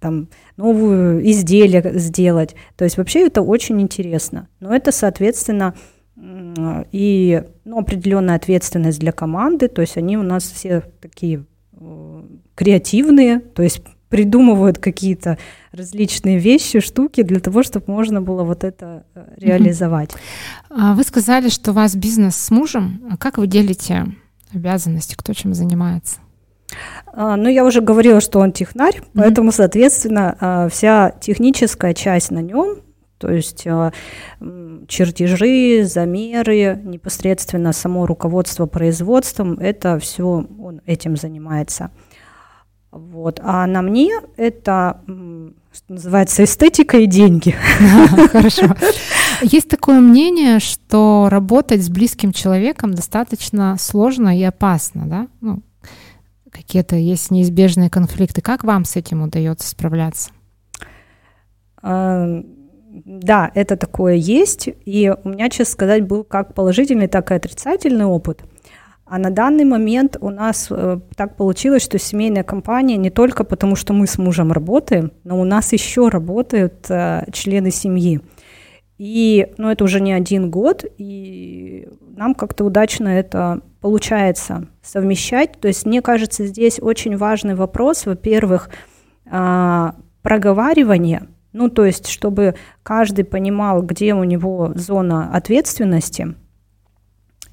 там 0.00 0.28
новую 0.56 1.28
изделие 1.30 1.98
сделать. 1.98 2.56
То 2.76 2.84
есть 2.84 2.96
вообще 2.96 3.26
это 3.26 3.42
очень 3.42 3.80
интересно. 3.80 4.48
Но 4.58 4.74
это, 4.74 4.90
соответственно, 4.90 5.74
и 6.92 7.42
ну, 7.64 7.78
определенная 7.78 8.36
ответственность 8.36 8.98
для 8.98 9.12
команды. 9.12 9.68
То 9.68 9.80
есть 9.80 9.96
они 9.96 10.16
у 10.16 10.22
нас 10.22 10.44
все 10.44 10.82
такие 11.00 11.44
э, 11.72 12.22
креативные, 12.54 13.40
то 13.40 13.62
есть 13.62 13.82
придумывают 14.10 14.78
какие-то 14.78 15.38
различные 15.72 16.38
вещи, 16.38 16.80
штуки 16.80 17.22
для 17.22 17.40
того, 17.40 17.62
чтобы 17.62 17.86
можно 17.86 18.20
было 18.20 18.42
вот 18.42 18.64
это 18.64 19.04
э, 19.14 19.24
реализовать. 19.38 20.10
А 20.68 20.94
вы 20.94 21.04
сказали, 21.04 21.48
что 21.48 21.70
у 21.70 21.74
вас 21.74 21.94
бизнес 21.94 22.36
с 22.36 22.50
мужем. 22.50 23.02
А 23.10 23.16
как 23.16 23.38
вы 23.38 23.46
делите 23.46 24.06
обязанности? 24.52 25.14
Кто 25.14 25.32
чем 25.32 25.54
занимается? 25.54 26.18
А, 27.12 27.36
ну, 27.36 27.48
я 27.48 27.64
уже 27.64 27.80
говорила, 27.80 28.20
что 28.20 28.38
он 28.38 28.52
технарь, 28.52 28.96
mm-hmm. 28.96 29.10
поэтому, 29.14 29.52
соответственно, 29.52 30.36
а, 30.40 30.68
вся 30.68 31.12
техническая 31.20 31.94
часть 31.94 32.30
на 32.30 32.40
нем, 32.40 32.78
то 33.18 33.30
есть 33.30 33.66
а, 33.66 33.92
чертежи, 34.88 35.84
замеры, 35.84 36.80
непосредственно 36.82 37.72
само 37.72 38.06
руководство 38.06 38.66
производством, 38.66 39.54
это 39.54 39.98
все 39.98 40.24
он 40.24 40.80
этим 40.86 41.16
занимается. 41.16 41.90
Вот. 42.90 43.40
А 43.42 43.66
на 43.66 43.82
мне 43.82 44.10
это, 44.36 45.00
что 45.06 45.92
называется, 45.92 46.42
эстетика 46.42 46.98
и 46.98 47.06
деньги. 47.06 47.54
Хорошо. 48.32 48.74
Есть 49.42 49.68
такое 49.68 50.00
мнение, 50.00 50.58
что 50.58 51.28
работать 51.30 51.82
с 51.82 51.88
близким 51.88 52.32
человеком 52.32 52.92
достаточно 52.94 53.76
сложно 53.78 54.36
и 54.36 54.42
опасно, 54.42 55.06
да? 55.06 55.28
Ну, 55.40 55.62
какие-то 56.50 56.96
есть 56.96 57.30
неизбежные 57.30 57.90
конфликты. 57.90 58.40
Как 58.40 58.64
вам 58.64 58.84
с 58.84 58.96
этим 58.96 59.22
удается 59.22 59.68
справляться? 59.68 60.30
А, 61.82 62.42
да, 62.90 63.50
это 63.54 63.76
такое 63.76 64.14
есть. 64.14 64.68
И 64.84 65.12
у 65.24 65.28
меня, 65.28 65.48
честно 65.48 65.72
сказать, 65.72 66.06
был 66.06 66.24
как 66.24 66.54
положительный, 66.54 67.08
так 67.08 67.30
и 67.30 67.34
отрицательный 67.34 68.04
опыт. 68.04 68.42
А 69.10 69.18
на 69.18 69.30
данный 69.30 69.64
момент 69.64 70.16
у 70.20 70.30
нас 70.30 70.68
э, 70.70 71.00
так 71.16 71.36
получилось, 71.36 71.82
что 71.82 71.98
семейная 71.98 72.44
компания 72.44 72.96
не 72.96 73.10
только 73.10 73.42
потому, 73.42 73.74
что 73.74 73.92
мы 73.92 74.06
с 74.06 74.18
мужем 74.18 74.52
работаем, 74.52 75.10
но 75.24 75.40
у 75.40 75.44
нас 75.44 75.72
еще 75.72 76.08
работают 76.08 76.88
э, 76.88 77.24
члены 77.32 77.72
семьи. 77.72 78.20
И 78.98 79.48
ну, 79.58 79.68
это 79.68 79.82
уже 79.82 80.00
не 80.00 80.12
один 80.12 80.48
год, 80.50 80.84
и 80.96 81.88
нам 82.16 82.34
как-то 82.34 82.64
удачно 82.64 83.08
это 83.08 83.62
получается 83.80 84.66
совмещать. 84.82 85.60
То 85.60 85.68
есть 85.68 85.86
мне 85.86 86.02
кажется, 86.02 86.46
здесь 86.46 86.78
очень 86.80 87.16
важный 87.16 87.54
вопрос, 87.54 88.06
во-первых, 88.06 88.70
э, 89.26 89.92
проговаривание, 90.22 91.28
ну 91.52 91.68
то 91.68 91.84
есть 91.84 92.08
чтобы 92.08 92.54
каждый 92.82 93.24
понимал, 93.24 93.82
где 93.82 94.14
у 94.14 94.24
него 94.24 94.72
зона 94.74 95.30
ответственности– 95.34 96.34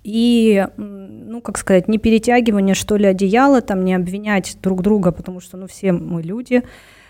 и, 0.08 0.66
ну, 0.78 1.42
как 1.42 1.58
сказать, 1.58 1.90
не 1.90 1.98
перетягивание, 1.98 2.76
что 2.76 2.96
ли, 2.96 3.08
одеяла, 3.08 3.60
там, 3.60 3.84
не 3.84 3.94
обвинять 3.94 4.58
друг 4.62 4.82
друга, 4.82 5.12
потому 5.12 5.42
что, 5.42 5.58
ну, 5.58 5.68
все 5.68 5.92
мы 5.92 6.22
люди, 6.22 6.64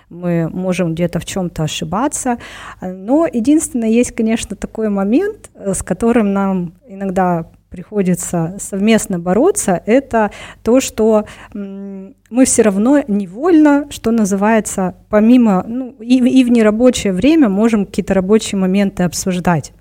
мы 0.09 0.49
можем 0.49 0.95
где-то 0.95 1.19
в 1.19 1.25
чем-то 1.25 1.61
ошибаться. 1.61 2.39
Но 2.81 3.27
единственное, 3.31 3.89
есть, 3.89 4.13
конечно, 4.13 4.55
такой 4.55 4.89
момент, 4.89 5.51
э, 5.53 5.75
с 5.75 5.83
которым 5.83 6.33
нам 6.33 6.73
иногда 6.87 7.51
приходится 7.69 8.55
совместно 8.59 9.19
бороться, 9.19 9.81
это 9.85 10.31
то, 10.63 10.79
что 10.79 11.25
мы 11.53 12.45
все 12.45 12.61
равно 12.61 13.03
невольно, 13.07 13.87
что 13.89 14.11
называется, 14.11 14.95
помимо, 15.09 15.63
ну, 15.67 15.95
и, 15.99 16.17
и 16.17 16.43
в 16.43 16.49
нерабочее 16.49 17.13
время 17.13 17.49
можем 17.49 17.85
какие-то 17.85 18.13
рабочие 18.13 18.59
моменты 18.59 19.03
обсуждать. 19.03 19.73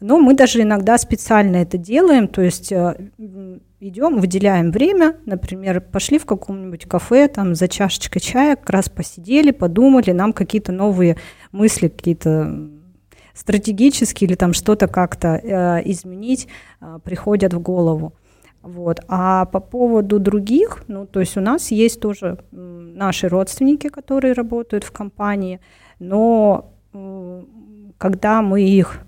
Но 0.00 0.18
мы 0.18 0.34
даже 0.34 0.62
иногда 0.62 0.96
специально 0.98 1.56
это 1.56 1.76
делаем, 1.76 2.28
то 2.28 2.40
есть 2.42 2.70
э, 2.70 3.10
идем, 3.80 4.18
выделяем 4.18 4.70
время, 4.70 5.16
например, 5.26 5.80
пошли 5.80 6.18
в 6.18 6.26
каком-нибудь 6.26 6.86
кафе, 6.86 7.28
там 7.28 7.54
за 7.54 7.68
чашечкой 7.68 8.20
чая, 8.20 8.56
как 8.56 8.70
раз 8.70 8.88
посидели, 8.88 9.50
подумали, 9.50 10.12
нам 10.12 10.32
какие-то 10.32 10.72
новые 10.72 11.16
мысли, 11.50 11.88
какие-то 11.88 12.77
стратегические 13.38 14.28
или 14.28 14.36
там 14.36 14.52
что-то 14.52 14.88
как-то 14.88 15.28
э, 15.28 15.82
изменить 15.90 16.48
э, 16.80 16.98
приходят 17.04 17.54
в 17.54 17.60
голову. 17.60 18.12
Вот. 18.62 19.00
А 19.08 19.44
по 19.44 19.60
поводу 19.60 20.18
других, 20.18 20.84
ну, 20.88 21.06
то 21.06 21.20
есть 21.20 21.36
у 21.36 21.40
нас 21.40 21.70
есть 21.70 22.00
тоже 22.00 22.38
наши 22.50 23.28
родственники, 23.28 23.88
которые 23.88 24.34
работают 24.34 24.84
в 24.84 24.90
компании, 24.90 25.60
но 26.00 26.72
когда 27.98 28.42
мы 28.42 28.62
их 28.62 29.00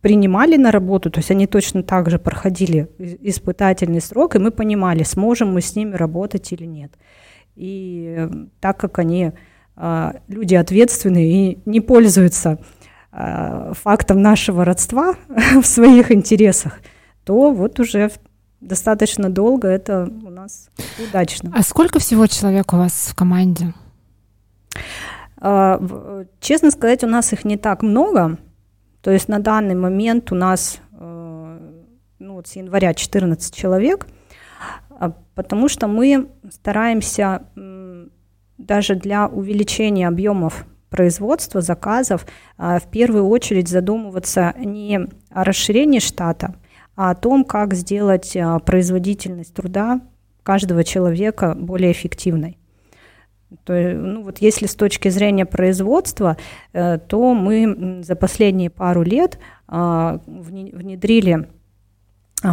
принимали 0.00 0.56
на 0.56 0.70
работу, 0.70 1.10
то 1.10 1.18
есть 1.18 1.30
они 1.30 1.46
точно 1.46 1.82
так 1.82 2.10
же 2.10 2.18
проходили 2.18 2.88
испытательный 2.98 4.00
срок, 4.00 4.36
и 4.36 4.38
мы 4.38 4.50
понимали, 4.50 5.02
сможем 5.02 5.52
мы 5.52 5.60
с 5.60 5.76
ними 5.76 5.96
работать 5.96 6.52
или 6.52 6.64
нет. 6.64 6.92
И 7.56 8.14
э, 8.16 8.30
так 8.60 8.78
как 8.78 8.98
они 8.98 9.32
люди 9.76 10.54
ответственные 10.54 11.52
и 11.52 11.58
не 11.66 11.80
пользуются 11.80 12.58
а, 13.18 13.72
фактом 13.72 14.20
нашего 14.20 14.64
родства 14.64 15.14
в 15.62 15.64
своих 15.64 16.12
интересах, 16.12 16.80
то 17.24 17.50
вот 17.50 17.80
уже 17.80 18.10
достаточно 18.60 19.30
долго 19.30 19.68
это 19.68 20.10
у 20.22 20.28
нас 20.28 20.68
удачно. 21.02 21.50
А 21.54 21.62
сколько 21.62 21.98
всего 21.98 22.26
человек 22.26 22.74
у 22.74 22.76
вас 22.76 23.08
в 23.10 23.14
команде? 23.14 23.72
А, 25.38 25.80
честно 26.40 26.70
сказать, 26.70 27.04
у 27.04 27.06
нас 27.06 27.32
их 27.32 27.46
не 27.46 27.56
так 27.56 27.82
много. 27.82 28.38
То 29.00 29.10
есть 29.10 29.28
на 29.28 29.38
данный 29.38 29.76
момент 29.76 30.30
у 30.32 30.34
нас 30.34 30.80
э, 30.92 31.58
ну, 32.18 32.34
вот 32.34 32.48
с 32.48 32.56
января 32.56 32.92
14 32.92 33.54
человек, 33.54 34.06
а, 34.90 35.12
потому 35.34 35.68
что 35.68 35.86
мы 35.86 36.28
стараемся 36.50 37.44
даже 38.58 38.94
для 38.94 39.26
увеличения 39.26 40.08
объемов 40.08 40.66
производства, 40.88 41.60
заказов, 41.60 42.26
а, 42.56 42.78
в 42.78 42.86
первую 42.90 43.28
очередь 43.28 43.68
задумываться 43.68 44.54
не 44.56 45.08
о 45.30 45.44
расширении 45.44 45.98
штата, 45.98 46.54
а 46.94 47.10
о 47.10 47.14
том, 47.14 47.44
как 47.44 47.74
сделать 47.74 48.36
а, 48.36 48.58
производительность 48.60 49.54
труда 49.54 50.00
каждого 50.42 50.84
человека 50.84 51.54
более 51.58 51.92
эффективной. 51.92 52.58
То, 53.64 53.74
ну, 53.74 54.22
вот 54.22 54.38
если 54.38 54.66
с 54.66 54.74
точки 54.74 55.08
зрения 55.08 55.46
производства, 55.46 56.36
э, 56.72 56.98
то 56.98 57.32
мы 57.32 58.02
за 58.02 58.16
последние 58.16 58.70
пару 58.70 59.02
лет 59.02 59.38
э, 59.68 60.18
внедрили 60.26 61.48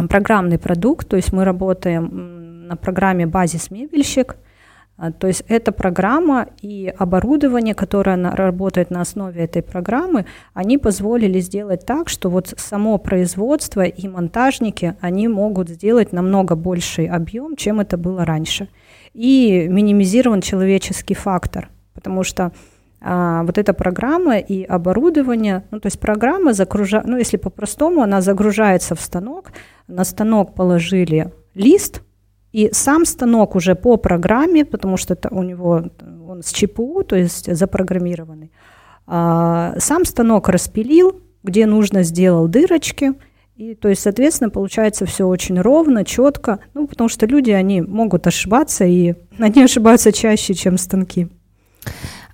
программный 0.08 0.58
продукт, 0.58 1.08
то 1.08 1.16
есть 1.16 1.32
мы 1.32 1.44
работаем 1.44 2.68
на 2.68 2.76
программе 2.76 3.26
«Базис 3.26 3.72
мебельщик», 3.72 4.36
А, 4.36 4.43
то 5.18 5.26
есть 5.26 5.42
эта 5.48 5.72
программа 5.72 6.46
и 6.62 6.92
оборудование, 6.96 7.74
которое 7.74 8.16
работает 8.16 8.90
на 8.90 9.00
основе 9.00 9.42
этой 9.42 9.60
программы, 9.60 10.24
они 10.52 10.78
позволили 10.78 11.40
сделать 11.40 11.84
так, 11.84 12.08
что 12.08 12.30
вот 12.30 12.54
само 12.56 12.98
производство 12.98 13.82
и 13.82 14.06
монтажники, 14.06 14.94
они 15.00 15.26
могут 15.26 15.68
сделать 15.68 16.12
намного 16.12 16.54
больший 16.54 17.06
объем, 17.06 17.56
чем 17.56 17.80
это 17.80 17.96
было 17.96 18.24
раньше. 18.24 18.68
И 19.14 19.66
минимизирован 19.68 20.40
человеческий 20.40 21.14
фактор, 21.14 21.70
потому 21.92 22.22
что 22.22 22.52
а, 23.00 23.42
вот 23.42 23.58
эта 23.58 23.74
программа 23.74 24.38
и 24.38 24.62
оборудование, 24.62 25.64
ну 25.72 25.80
то 25.80 25.86
есть 25.86 25.98
программа 25.98 26.52
загружает, 26.52 27.04
ну 27.06 27.18
если 27.18 27.36
по-простому, 27.36 28.00
она 28.02 28.20
загружается 28.20 28.94
в 28.94 29.00
станок, 29.00 29.52
на 29.88 30.04
станок 30.04 30.54
положили 30.54 31.32
лист, 31.54 32.02
и 32.54 32.68
сам 32.72 33.04
станок 33.04 33.56
уже 33.56 33.74
по 33.74 33.96
программе, 33.96 34.64
потому 34.64 34.96
что 34.96 35.14
это 35.14 35.28
у 35.32 35.42
него 35.42 35.82
он 36.28 36.40
с 36.44 36.52
ЧПУ, 36.52 37.02
то 37.02 37.16
есть 37.16 37.52
запрограммированный, 37.52 38.52
а, 39.08 39.74
сам 39.78 40.04
станок 40.04 40.48
распилил, 40.48 41.20
где 41.42 41.66
нужно 41.66 42.04
сделал 42.04 42.46
дырочки, 42.46 43.14
и 43.56 43.74
то 43.74 43.88
есть, 43.88 44.02
соответственно, 44.02 44.50
получается 44.50 45.04
все 45.04 45.26
очень 45.26 45.60
ровно, 45.60 46.04
четко, 46.04 46.60
ну, 46.74 46.86
потому 46.86 47.08
что 47.08 47.26
люди, 47.26 47.50
они 47.50 47.80
могут 47.80 48.28
ошибаться, 48.28 48.84
и 48.84 49.14
они 49.40 49.64
ошибаются 49.64 50.12
чаще, 50.12 50.54
чем 50.54 50.78
станки. 50.78 51.26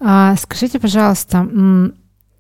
А, 0.00 0.36
скажите, 0.36 0.78
пожалуйста, 0.78 1.48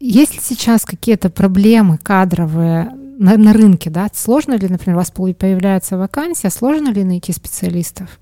есть 0.00 0.34
ли 0.34 0.40
сейчас 0.42 0.84
какие-то 0.84 1.30
проблемы 1.30 1.96
кадровые 1.96 2.92
на, 3.20 3.36
на 3.36 3.52
рынке, 3.52 3.90
да? 3.90 4.08
Сложно 4.14 4.54
ли, 4.54 4.66
например, 4.66 4.96
у 4.96 5.00
вас 5.00 5.10
появляется 5.10 5.98
вакансия, 5.98 6.48
сложно 6.48 6.88
ли 6.88 7.04
найти 7.04 7.32
специалистов? 7.32 8.18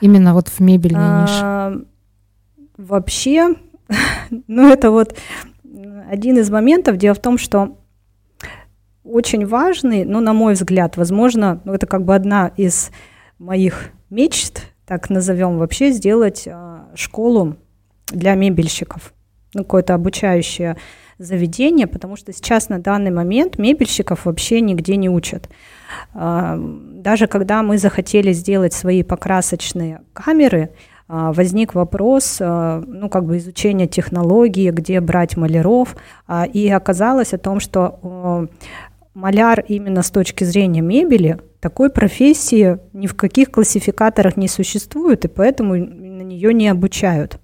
Именно 0.00 0.32
вот 0.32 0.48
в 0.48 0.58
мебельной 0.60 1.00
а, 1.02 1.70
нише. 1.70 1.86
Вообще, 2.78 3.54
ну 4.48 4.72
это 4.72 4.90
вот 4.90 5.16
один 6.10 6.38
из 6.38 6.48
моментов. 6.50 6.96
Дело 6.96 7.14
в 7.14 7.20
том, 7.20 7.36
что 7.36 7.78
очень 9.04 9.46
важный, 9.46 10.06
ну, 10.06 10.20
на 10.20 10.32
мой 10.32 10.54
взгляд, 10.54 10.96
возможно, 10.96 11.60
ну, 11.64 11.74
это 11.74 11.86
как 11.86 12.04
бы 12.04 12.14
одна 12.14 12.52
из 12.56 12.90
моих 13.38 13.90
мечт, 14.08 14.62
так 14.86 15.10
назовем 15.10 15.58
вообще, 15.58 15.92
сделать 15.92 16.48
а, 16.48 16.88
школу 16.94 17.56
для 18.06 18.34
мебельщиков. 18.34 19.12
Ну, 19.52 19.62
какое-то 19.62 19.94
обучающее 19.94 20.78
заведения, 21.18 21.86
потому 21.86 22.16
что 22.16 22.32
сейчас 22.32 22.68
на 22.68 22.78
данный 22.78 23.10
момент 23.10 23.58
мебельщиков 23.58 24.26
вообще 24.26 24.60
нигде 24.60 24.96
не 24.96 25.08
учат. 25.08 25.48
А, 26.12 26.58
даже 26.58 27.26
когда 27.26 27.62
мы 27.62 27.78
захотели 27.78 28.32
сделать 28.32 28.74
свои 28.74 29.02
покрасочные 29.02 30.02
камеры, 30.12 30.70
а, 31.08 31.32
возник 31.32 31.74
вопрос, 31.74 32.38
а, 32.40 32.82
ну, 32.86 33.08
как 33.08 33.24
бы 33.24 33.38
изучения 33.38 33.86
технологии, 33.86 34.70
где 34.70 35.00
брать 35.00 35.36
маляров, 35.36 35.96
и 36.52 36.68
оказалось 36.68 37.32
о 37.32 37.38
том, 37.38 37.60
что 37.60 38.48
маляр 39.14 39.64
именно 39.66 40.02
с 40.02 40.10
точки 40.10 40.44
зрения 40.44 40.82
мебели, 40.82 41.38
такой 41.60 41.88
профессии 41.88 42.78
ни 42.92 43.06
в 43.06 43.16
каких 43.16 43.50
классификаторах 43.50 44.36
не 44.36 44.48
существует, 44.48 45.24
и 45.24 45.28
поэтому 45.28 45.74
на 45.74 46.22
нее 46.22 46.52
не 46.52 46.68
обучают. 46.68 47.40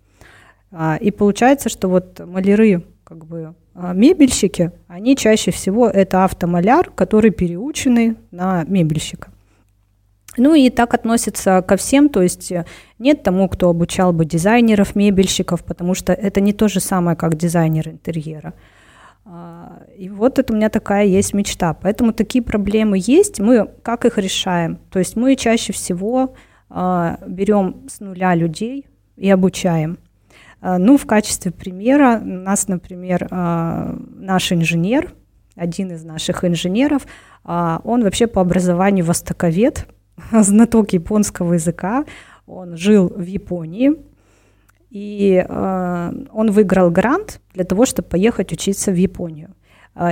И 1.01 1.11
получается, 1.11 1.71
что 1.71 1.89
вот 1.89 2.21
маляры 2.21 2.85
как 3.05 3.25
бы 3.25 3.55
мебельщики, 3.75 4.73
они 4.89 5.17
чаще 5.17 5.51
всего 5.51 5.89
это 5.89 6.25
автомаляр, 6.25 6.91
который 6.91 7.31
переученный 7.31 8.17
на 8.31 8.65
мебельщика. 8.65 9.31
Ну 10.37 10.55
и 10.55 10.71
так 10.71 10.95
относится 10.95 11.63
ко 11.63 11.77
всем, 11.77 12.09
то 12.09 12.23
есть 12.23 12.51
э, 12.53 12.65
нет 12.99 13.23
тому, 13.23 13.49
кто 13.51 13.69
обучал 13.69 14.15
бы 14.15 14.25
дизайнеров, 14.25 14.97
мебельщиков, 14.97 15.63
потому 15.63 15.95
что 15.95 16.15
это 16.15 16.41
не 16.41 16.55
то 16.55 16.69
же 16.69 16.81
самое, 16.81 17.17
как 17.19 17.37
дизайнер 17.37 17.91
интерьера. 17.91 18.55
А, 19.27 19.83
и 19.97 20.09
вот 20.09 20.39
это 20.39 20.53
у 20.53 20.57
меня 20.57 20.71
такая 20.71 21.05
есть 21.05 21.35
мечта. 21.35 21.75
Поэтому 21.75 22.13
такие 22.13 22.43
проблемы 22.43 22.97
есть. 22.99 23.41
Мы 23.41 23.69
как 23.83 24.05
их 24.07 24.17
решаем? 24.19 24.79
То 24.91 24.99
есть 24.99 25.17
мы 25.17 25.37
чаще 25.37 25.73
всего 25.75 26.35
а, 26.71 27.19
берем 27.27 27.87
с 27.89 28.01
нуля 28.01 28.35
людей 28.35 28.87
и 29.17 29.31
обучаем. 29.31 29.99
А, 30.63 30.79
ну, 30.79 30.97
в 30.97 31.07
качестве 31.07 31.51
примера 31.51 32.21
у 32.23 32.25
нас, 32.25 32.69
например, 32.69 33.27
а, 33.31 33.97
наш 34.15 34.53
инженер, 34.53 35.13
один 35.57 35.91
из 35.91 36.05
наших 36.05 36.45
инженеров, 36.45 37.03
а, 37.45 37.81
он 37.85 38.05
вообще 38.05 38.29
по 38.29 38.41
образованию 38.41 39.05
востоковед, 39.05 39.89
знаток 40.33 40.93
японского 40.93 41.55
языка, 41.55 42.05
он 42.47 42.77
жил 42.77 43.09
в 43.09 43.25
Японии, 43.25 43.93
и 44.91 45.43
он 45.49 46.51
выиграл 46.51 46.91
грант 46.91 47.41
для 47.55 47.65
того, 47.65 47.87
чтобы 47.87 48.09
поехать 48.09 48.53
учиться 48.53 48.91
в 48.91 48.95
Японию. 48.95 49.55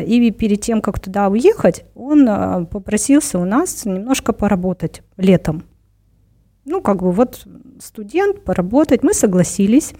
И 0.06 0.30
перед 0.30 0.62
тем, 0.62 0.80
как 0.80 1.00
туда 1.00 1.28
уехать, 1.28 1.84
он 1.94 2.66
попросился 2.66 3.38
у 3.38 3.44
нас 3.44 3.84
немножко 3.84 4.32
поработать 4.32 5.02
летом. 5.18 5.64
Ну, 6.64 6.80
как 6.80 7.02
бы 7.02 7.12
вот 7.12 7.46
студент, 7.78 8.42
поработать. 8.42 9.02
Мы 9.02 9.12
согласились. 9.12 9.92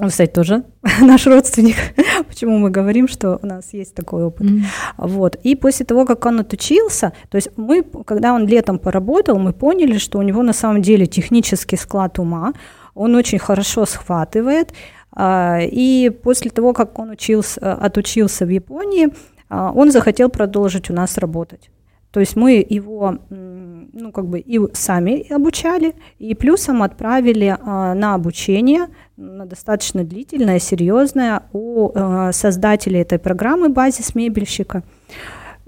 Он, 0.00 0.08
кстати, 0.08 0.30
тоже 0.30 0.64
наш 1.00 1.26
родственник. 1.26 1.76
Почему 2.28 2.58
мы 2.58 2.70
говорим, 2.70 3.08
что 3.08 3.38
у 3.42 3.46
нас 3.46 3.72
есть 3.74 3.94
такой 3.94 4.24
опыт. 4.24 4.46
Mm-hmm. 4.46 4.62
Вот. 4.98 5.36
И 5.42 5.54
после 5.54 5.84
того, 5.84 6.06
как 6.06 6.24
он 6.26 6.40
отучился, 6.40 7.12
то 7.28 7.36
есть 7.36 7.50
мы, 7.56 7.82
когда 7.82 8.32
он 8.32 8.46
летом 8.46 8.78
поработал, 8.78 9.38
мы 9.38 9.52
поняли, 9.52 9.98
что 9.98 10.18
у 10.18 10.22
него 10.22 10.42
на 10.42 10.52
самом 10.52 10.82
деле 10.82 11.06
технический 11.06 11.76
склад 11.76 12.18
ума, 12.18 12.52
он 12.94 13.14
очень 13.14 13.38
хорошо 13.38 13.86
схватывает. 13.86 14.72
А, 15.12 15.58
и 15.60 16.10
после 16.10 16.50
того, 16.50 16.72
как 16.72 16.98
он 16.98 17.10
учился, 17.10 17.74
отучился 17.74 18.46
в 18.46 18.48
Японии, 18.48 19.08
а, 19.48 19.72
он 19.72 19.90
захотел 19.90 20.30
продолжить 20.30 20.90
у 20.90 20.94
нас 20.94 21.18
работать. 21.18 21.70
То 22.12 22.18
есть 22.18 22.34
мы 22.34 22.64
его, 22.68 23.18
ну, 23.30 24.10
как 24.12 24.26
бы 24.26 24.40
и 24.40 24.58
сами 24.72 25.32
обучали, 25.32 25.94
и 26.18 26.34
плюсом 26.34 26.82
отправили 26.82 27.56
а, 27.60 27.94
на 27.94 28.14
обучение, 28.14 28.88
достаточно 29.20 30.02
длительное, 30.02 30.58
серьезное, 30.58 31.42
у 31.52 31.90
а, 31.94 32.32
создателей 32.32 33.00
этой 33.00 33.18
программы 33.18 33.68
«Базис 33.68 34.14
мебельщика». 34.14 34.82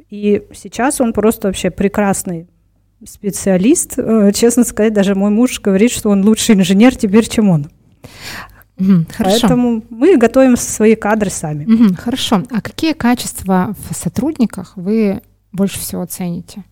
И 0.08 0.42
сейчас 0.54 1.00
он 1.00 1.12
просто 1.12 1.48
вообще 1.48 1.70
прекрасный 1.70 2.48
специалист. 3.06 3.98
Э, 3.98 4.30
честно 4.32 4.64
сказать, 4.64 4.92
даже 4.92 5.14
мой 5.14 5.30
муж 5.30 5.60
говорит, 5.60 5.90
что 5.90 6.10
он 6.10 6.24
лучший 6.24 6.54
инженер 6.54 6.94
теперь, 6.94 7.28
чем 7.28 7.50
он. 7.50 7.70
хорошо. 8.78 9.38
Поэтому 9.40 9.84
мы 9.90 10.16
готовим 10.16 10.56
свои 10.56 10.94
кадры 10.94 11.30
сами. 11.30 11.94
хорошо. 11.94 12.42
А 12.50 12.60
какие 12.60 12.92
качества 12.92 13.74
в 13.88 13.94
сотрудниках 13.94 14.72
вы 14.76 15.22
больше 15.52 15.78
всего 15.78 16.04
цените? 16.06 16.64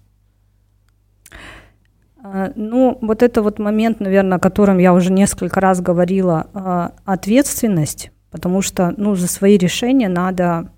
А, 2.23 2.53
ну, 2.55 2.99
вот 3.01 3.23
это 3.23 3.43
вот 3.43 3.59
момент, 3.59 4.01
наверное, 4.01 4.39
о 4.39 4.41
котором 4.41 4.79
я 4.79 4.93
уже 4.93 5.13
несколько 5.13 5.61
раз 5.61 5.81
говорила, 5.81 6.49
а, 6.53 6.93
ответственность, 7.05 8.11
потому 8.31 8.63
что, 8.63 8.93
ну, 8.97 9.15
за 9.15 9.29
свои 9.29 9.57
решения 9.57 10.09
надо 10.09 10.71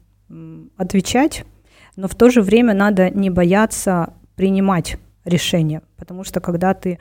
отвечать, 0.76 1.44
но 1.96 2.08
в 2.08 2.14
то 2.14 2.30
же 2.30 2.40
время 2.40 2.74
надо 2.74 3.10
не 3.10 3.28
бояться 3.28 4.14
принимать 4.34 4.96
решения, 5.24 5.82
потому 5.96 6.24
что 6.24 6.40
когда 6.40 6.74
ты, 6.74 6.98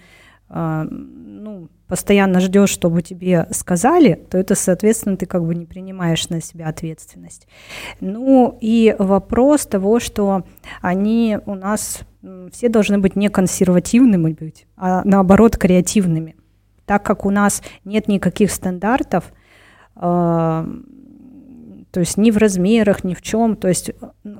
а, 0.49 0.85
ну, 0.89 1.69
постоянно 1.87 2.39
ждешь, 2.39 2.69
чтобы 2.69 3.01
тебе 3.01 3.47
сказали, 3.51 4.25
то 4.29 4.37
это, 4.37 4.55
соответственно, 4.55 5.17
ты 5.17 5.25
как 5.25 5.45
бы 5.45 5.53
не 5.55 5.65
принимаешь 5.65 6.29
на 6.29 6.41
себя 6.41 6.67
ответственность. 6.67 7.47
Ну 7.99 8.57
и 8.61 8.95
вопрос 8.97 9.65
того, 9.65 9.99
что 9.99 10.45
они 10.81 11.37
у 11.45 11.55
нас 11.55 12.01
все 12.51 12.69
должны 12.69 12.99
быть 12.99 13.15
не 13.15 13.29
консервативными 13.29 14.33
быть, 14.33 14.67
а 14.77 15.01
наоборот 15.03 15.57
креативными. 15.57 16.35
Так 16.85 17.03
как 17.03 17.25
у 17.25 17.29
нас 17.29 17.61
нет 17.85 18.07
никаких 18.07 18.51
стандартов, 18.51 19.31
э, 19.95 19.99
то 21.91 21.99
есть 21.99 22.17
ни 22.17 22.31
в 22.31 22.37
размерах, 22.37 23.03
ни 23.03 23.13
в 23.13 23.21
чем, 23.21 23.55
то 23.55 23.67
есть 23.67 23.91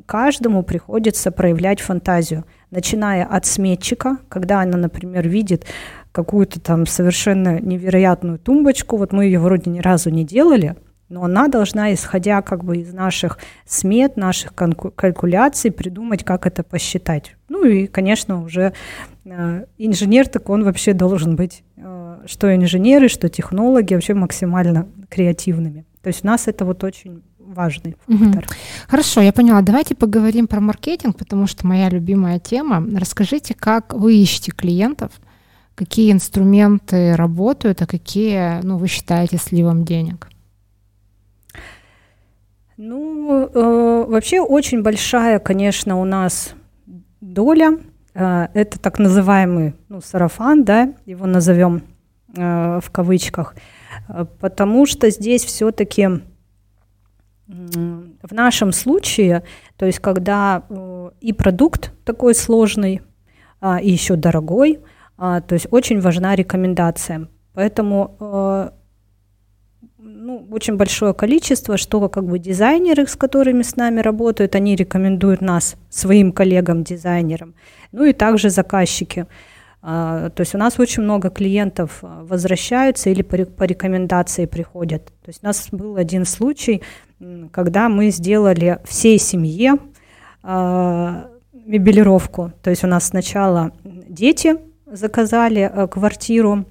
каждому 0.05 0.63
приходится 0.63 1.31
проявлять 1.31 1.81
фантазию, 1.81 2.45
начиная 2.69 3.25
от 3.25 3.45
сметчика, 3.45 4.17
когда 4.29 4.61
она, 4.61 4.77
например, 4.77 5.27
видит 5.27 5.65
какую-то 6.11 6.59
там 6.59 6.85
совершенно 6.85 7.59
невероятную 7.59 8.39
тумбочку. 8.39 8.97
Вот 8.97 9.11
мы 9.11 9.25
ее 9.25 9.39
вроде 9.39 9.69
ни 9.69 9.79
разу 9.79 10.09
не 10.09 10.23
делали, 10.23 10.75
но 11.11 11.23
она 11.23 11.47
должна, 11.47 11.93
исходя 11.93 12.41
как 12.41 12.63
бы 12.63 12.77
из 12.77 12.93
наших 12.93 13.37
смет, 13.65 14.17
наших 14.17 14.53
калькуляций, 14.55 15.71
придумать, 15.71 16.23
как 16.23 16.47
это 16.47 16.63
посчитать. 16.63 17.35
Ну 17.49 17.65
и, 17.65 17.87
конечно, 17.87 18.41
уже 18.41 18.73
э, 19.25 19.65
инженер, 19.77 20.27
так 20.27 20.49
он 20.49 20.63
вообще 20.63 20.93
должен 20.93 21.35
быть, 21.35 21.63
э, 21.77 22.23
что 22.25 22.55
инженеры, 22.55 23.09
что 23.09 23.29
технологи, 23.29 23.93
вообще 23.93 24.13
максимально 24.13 24.87
креативными. 25.09 25.85
То 26.01 26.07
есть 26.07 26.23
у 26.23 26.27
нас 26.27 26.47
это 26.47 26.65
вот 26.65 26.83
очень 26.83 27.21
важный 27.37 27.97
фактор. 28.07 28.45
Угу. 28.45 28.53
Хорошо, 28.87 29.21
я 29.21 29.33
поняла. 29.33 29.61
Давайте 29.61 29.95
поговорим 29.95 30.47
про 30.47 30.61
маркетинг, 30.61 31.17
потому 31.17 31.45
что 31.45 31.67
моя 31.67 31.89
любимая 31.89 32.39
тема. 32.39 32.83
Расскажите, 32.97 33.53
как 33.53 33.93
вы 33.93 34.15
ищете 34.15 34.51
клиентов– 34.51 35.11
какие 35.75 36.11
инструменты 36.11 37.15
работают, 37.15 37.81
а 37.81 37.87
какие, 37.87 38.61
ну, 38.63 38.77
вы 38.77 38.87
считаете 38.87 39.37
сливом 39.37 39.83
денег? 39.83 40.30
Ну, 42.83 43.47
э, 43.53 44.05
вообще 44.07 44.41
очень 44.41 44.81
большая, 44.81 45.37
конечно, 45.37 46.01
у 46.01 46.03
нас 46.03 46.55
доля. 47.21 47.77
Э, 48.15 48.47
это 48.55 48.79
так 48.79 48.97
называемый 48.97 49.75
ну, 49.87 50.01
сарафан, 50.01 50.63
да, 50.63 50.91
его 51.05 51.27
назовем 51.27 51.83
э, 52.35 52.79
в 52.83 52.89
кавычках, 52.91 53.53
потому 54.39 54.87
что 54.87 55.11
здесь 55.11 55.45
все-таки 55.45 56.01
э, 56.01 56.19
в 57.47 58.31
нашем 58.31 58.71
случае, 58.71 59.43
то 59.77 59.85
есть 59.85 59.99
когда 59.99 60.63
э, 60.67 61.11
и 61.21 61.33
продукт 61.33 61.93
такой 62.03 62.33
сложный, 62.33 63.03
э, 63.61 63.79
и 63.83 63.91
еще 63.91 64.15
дорогой, 64.15 64.79
э, 65.19 65.41
то 65.47 65.53
есть 65.53 65.67
очень 65.69 66.01
важна 66.01 66.35
рекомендация. 66.35 67.27
Поэтому 67.53 68.17
э, 68.19 68.71
ну, 70.23 70.47
очень 70.51 70.77
большое 70.77 71.13
количество, 71.13 71.77
что 71.77 72.07
как 72.07 72.25
бы 72.25 72.37
дизайнеры, 72.37 73.07
с 73.07 73.15
которыми 73.15 73.63
с 73.63 73.75
нами 73.75 74.01
работают, 74.01 74.55
они 74.55 74.75
рекомендуют 74.75 75.41
нас 75.41 75.75
своим 75.89 76.31
коллегам-дизайнерам, 76.31 77.55
ну 77.91 78.05
и 78.05 78.13
также 78.13 78.51
заказчики. 78.51 79.25
А, 79.81 80.29
то 80.29 80.41
есть 80.41 80.53
у 80.53 80.59
нас 80.59 80.79
очень 80.79 81.01
много 81.01 81.31
клиентов 81.31 81.99
а, 82.03 82.23
возвращаются 82.23 83.09
или 83.09 83.23
по, 83.23 83.63
рекомендации 83.63 84.45
приходят. 84.45 85.05
То 85.05 85.29
есть 85.29 85.39
у 85.41 85.47
нас 85.47 85.69
был 85.71 85.95
один 85.95 86.25
случай, 86.25 86.83
когда 87.51 87.89
мы 87.89 88.11
сделали 88.11 88.79
всей 88.83 89.17
семье 89.17 89.77
э, 90.43 91.23
мебелировку. 91.65 92.51
То 92.61 92.69
есть 92.69 92.83
у 92.83 92.87
нас 92.87 93.05
сначала 93.05 93.71
дети 93.83 94.57
заказали 94.85 95.87
квартиру, 95.89 96.65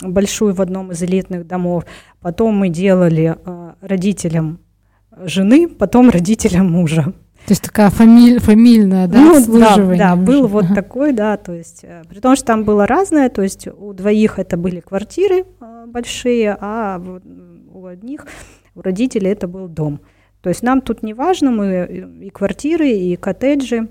большую 0.00 0.54
в 0.54 0.60
одном 0.60 0.92
из 0.92 1.02
элитных 1.02 1.46
домов. 1.46 1.84
Потом 2.20 2.56
мы 2.56 2.68
делали 2.68 3.36
э, 3.44 3.72
родителям 3.80 4.60
жены, 5.24 5.68
потом 5.68 6.10
родителям 6.10 6.70
мужа. 6.70 7.12
То 7.46 7.52
есть 7.52 7.62
такая 7.62 7.90
фамиль, 7.90 8.40
фамильная, 8.40 9.08
да, 9.08 9.18
ну, 9.18 9.58
Да, 9.58 9.76
да 9.76 10.16
был 10.16 10.46
вот 10.46 10.66
ага. 10.66 10.74
такой, 10.74 11.12
да, 11.12 11.36
то 11.36 11.52
есть, 11.52 11.80
э, 11.82 12.02
при 12.08 12.20
том, 12.20 12.36
что 12.36 12.46
там 12.46 12.64
было 12.64 12.86
разное, 12.86 13.28
то 13.30 13.42
есть 13.42 13.66
у 13.66 13.92
двоих 13.92 14.38
это 14.38 14.56
были 14.56 14.78
квартиры 14.80 15.44
э, 15.60 15.84
большие, 15.88 16.56
а 16.60 17.02
у 17.72 17.86
одних, 17.86 18.26
у 18.76 18.82
родителей 18.82 19.30
это 19.30 19.48
был 19.48 19.66
дом. 19.66 20.00
То 20.40 20.50
есть 20.50 20.62
нам 20.62 20.80
тут 20.80 21.02
не 21.02 21.14
важно, 21.14 21.50
мы 21.50 22.08
и 22.22 22.30
квартиры, 22.30 22.90
и 22.90 23.16
коттеджи, 23.16 23.88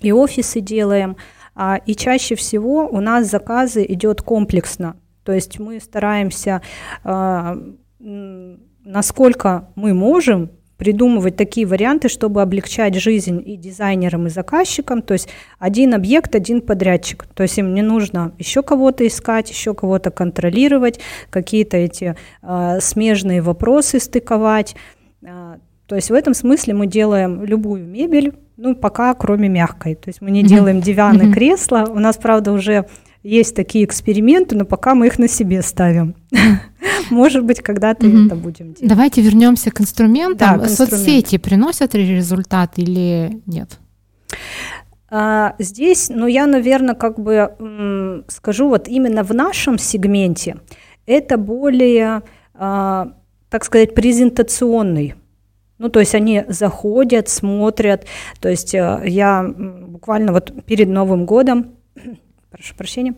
и 0.00 0.12
офисы 0.12 0.60
делаем, 0.60 1.16
а, 1.54 1.76
и 1.76 1.94
чаще 1.94 2.34
всего 2.34 2.88
у 2.88 3.00
нас 3.00 3.30
заказы 3.30 3.84
идет 3.88 4.22
комплексно. 4.22 4.96
То 5.24 5.32
есть 5.32 5.58
мы 5.58 5.80
стараемся, 5.80 6.62
а, 7.04 7.56
насколько 7.98 9.68
мы 9.74 9.94
можем, 9.94 10.50
придумывать 10.82 11.36
такие 11.36 11.64
варианты, 11.64 12.08
чтобы 12.08 12.42
облегчать 12.42 12.96
жизнь 12.96 13.40
и 13.46 13.56
дизайнерам, 13.56 14.26
и 14.26 14.30
заказчикам. 14.30 15.00
То 15.00 15.12
есть 15.12 15.28
один 15.60 15.94
объект, 15.94 16.34
один 16.34 16.60
подрядчик. 16.60 17.24
То 17.34 17.44
есть 17.44 17.56
им 17.56 17.72
не 17.72 17.82
нужно 17.82 18.32
еще 18.36 18.64
кого-то 18.64 19.06
искать, 19.06 19.48
еще 19.48 19.74
кого-то 19.74 20.10
контролировать, 20.10 20.98
какие-то 21.30 21.76
эти 21.76 22.16
э, 22.42 22.78
смежные 22.80 23.42
вопросы 23.42 24.00
стыковать. 24.00 24.74
Э, 25.22 25.58
то 25.86 25.94
есть 25.94 26.10
в 26.10 26.14
этом 26.14 26.34
смысле 26.34 26.74
мы 26.74 26.88
делаем 26.88 27.44
любую 27.44 27.86
мебель, 27.86 28.32
ну 28.56 28.74
пока 28.74 29.14
кроме 29.14 29.48
мягкой. 29.48 29.94
То 29.94 30.08
есть 30.08 30.20
мы 30.20 30.32
не 30.32 30.42
делаем 30.42 30.80
диваны, 30.80 31.32
кресла. 31.32 31.84
У 31.88 32.00
нас, 32.00 32.16
правда, 32.16 32.50
уже 32.50 32.86
есть 33.22 33.54
такие 33.54 33.84
эксперименты, 33.84 34.56
но 34.56 34.64
пока 34.64 34.94
мы 34.94 35.06
их 35.06 35.18
на 35.18 35.28
себе 35.28 35.62
ставим. 35.62 36.14
Может 37.10 37.44
быть, 37.44 37.60
когда-то 37.60 38.06
mm-hmm. 38.06 38.26
это 38.26 38.34
будем 38.34 38.74
делать. 38.74 38.88
Давайте 38.88 39.20
вернемся 39.20 39.70
к 39.70 39.80
инструментам. 39.80 40.58
Да, 40.58 40.66
к 40.66 40.68
Соцсети 40.68 41.38
приносят 41.38 41.94
результат 41.94 42.72
или 42.76 43.40
нет? 43.46 43.78
А, 45.10 45.54
здесь, 45.58 46.08
ну, 46.08 46.26
я, 46.26 46.46
наверное, 46.46 46.94
как 46.94 47.20
бы 47.20 48.24
скажу, 48.28 48.68
вот 48.68 48.88
именно 48.88 49.22
в 49.22 49.34
нашем 49.34 49.78
сегменте 49.78 50.56
это 51.06 51.36
более, 51.36 52.22
а, 52.54 53.12
так 53.50 53.64
сказать, 53.64 53.94
презентационный 53.94 55.14
ну, 55.82 55.88
то 55.88 55.98
есть 55.98 56.14
они 56.14 56.44
заходят, 56.46 57.28
смотрят. 57.28 58.06
То 58.40 58.48
есть 58.48 58.72
э, 58.72 59.02
я 59.04 59.42
буквально 59.42 60.32
вот 60.32 60.64
перед 60.64 60.88
Новым 60.88 61.26
годом 61.26 61.72
прошу 62.52 62.74
прощения, 62.76 63.14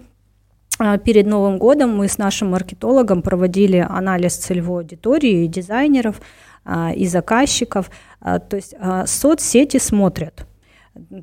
а, 0.78 0.98
Перед 0.98 1.26
Новым 1.26 1.58
годом 1.58 1.96
мы 1.96 2.08
с 2.08 2.18
нашим 2.18 2.50
маркетологом 2.50 3.22
проводили 3.22 3.84
анализ 3.88 4.36
целевой 4.36 4.82
аудитории 4.82 5.44
и 5.44 5.48
дизайнеров, 5.48 6.20
а, 6.64 6.92
и 6.92 7.06
заказчиков. 7.06 7.90
А, 8.20 8.38
то 8.38 8.56
есть 8.56 8.74
соцсети 9.06 9.78
смотрят. 9.78 10.46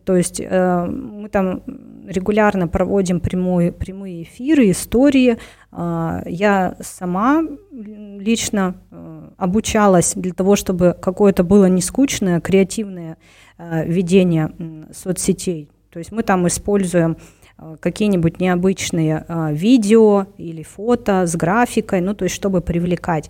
То 0.03 0.17
есть 0.17 0.41
э, 0.43 0.85
мы 0.85 1.29
там 1.29 1.63
регулярно 2.05 2.67
проводим 2.67 3.21
прямой, 3.21 3.71
прямые 3.71 4.23
эфиры, 4.23 4.69
истории. 4.69 5.37
Я 5.71 6.75
сама 6.81 7.41
лично 7.71 8.75
э, 8.91 9.29
обучалась 9.37 10.11
для 10.15 10.33
того, 10.33 10.57
чтобы 10.57 10.93
какое-то 11.01 11.45
было 11.45 11.67
не 11.67 11.81
скучное, 11.81 12.41
креативное 12.41 13.17
э, 13.57 13.85
ведение 13.85 14.51
соцсетей. 14.91 15.69
То 15.89 15.99
есть 15.99 16.11
мы 16.11 16.23
там 16.23 16.45
используем 16.47 17.15
какие-нибудь 17.79 18.39
необычные 18.39 19.25
э, 19.27 19.53
видео 19.53 20.27
или 20.37 20.63
фото 20.63 21.25
с 21.25 21.35
графикой, 21.35 22.01
ну, 22.01 22.13
то 22.13 22.25
есть 22.25 22.35
чтобы 22.35 22.61
привлекать. 22.61 23.29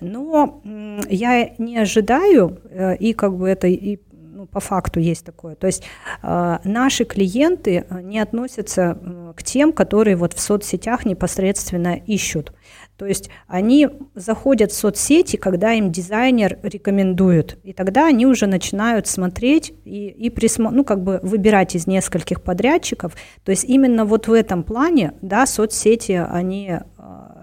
Но 0.00 0.60
я 1.08 1.50
не 1.58 1.78
ожидаю, 1.78 2.58
э, 2.70 2.96
и 2.96 3.12
как 3.12 3.36
бы 3.36 3.48
это 3.48 3.66
и 3.66 3.98
ну, 4.38 4.46
по 4.46 4.60
факту 4.60 5.00
есть 5.00 5.24
такое. 5.24 5.56
То 5.56 5.66
есть 5.66 5.82
э, 6.22 6.58
наши 6.62 7.04
клиенты 7.04 7.84
не 8.02 8.20
относятся 8.20 8.96
э, 9.00 9.32
к 9.34 9.42
тем, 9.42 9.72
которые 9.72 10.14
вот 10.14 10.32
в 10.32 10.40
соцсетях 10.40 11.04
непосредственно 11.04 11.96
ищут. 12.06 12.52
То 12.98 13.06
есть 13.06 13.30
они 13.46 13.88
заходят 14.16 14.72
в 14.72 14.74
соцсети, 14.74 15.36
когда 15.36 15.72
им 15.72 15.92
дизайнер 15.92 16.58
рекомендует, 16.64 17.56
и 17.62 17.72
тогда 17.72 18.08
они 18.08 18.26
уже 18.26 18.46
начинают 18.46 19.06
смотреть 19.06 19.72
и, 19.84 20.08
и 20.08 20.30
присмо- 20.30 20.72
ну, 20.72 20.84
как 20.84 21.04
бы 21.04 21.20
выбирать 21.22 21.76
из 21.76 21.86
нескольких 21.86 22.42
подрядчиков. 22.42 23.14
То 23.44 23.52
есть 23.52 23.64
именно 23.64 24.04
вот 24.04 24.26
в 24.26 24.32
этом 24.32 24.64
плане 24.64 25.12
да, 25.22 25.46
соцсети 25.46 26.20
они 26.28 26.70
э, 26.70 26.80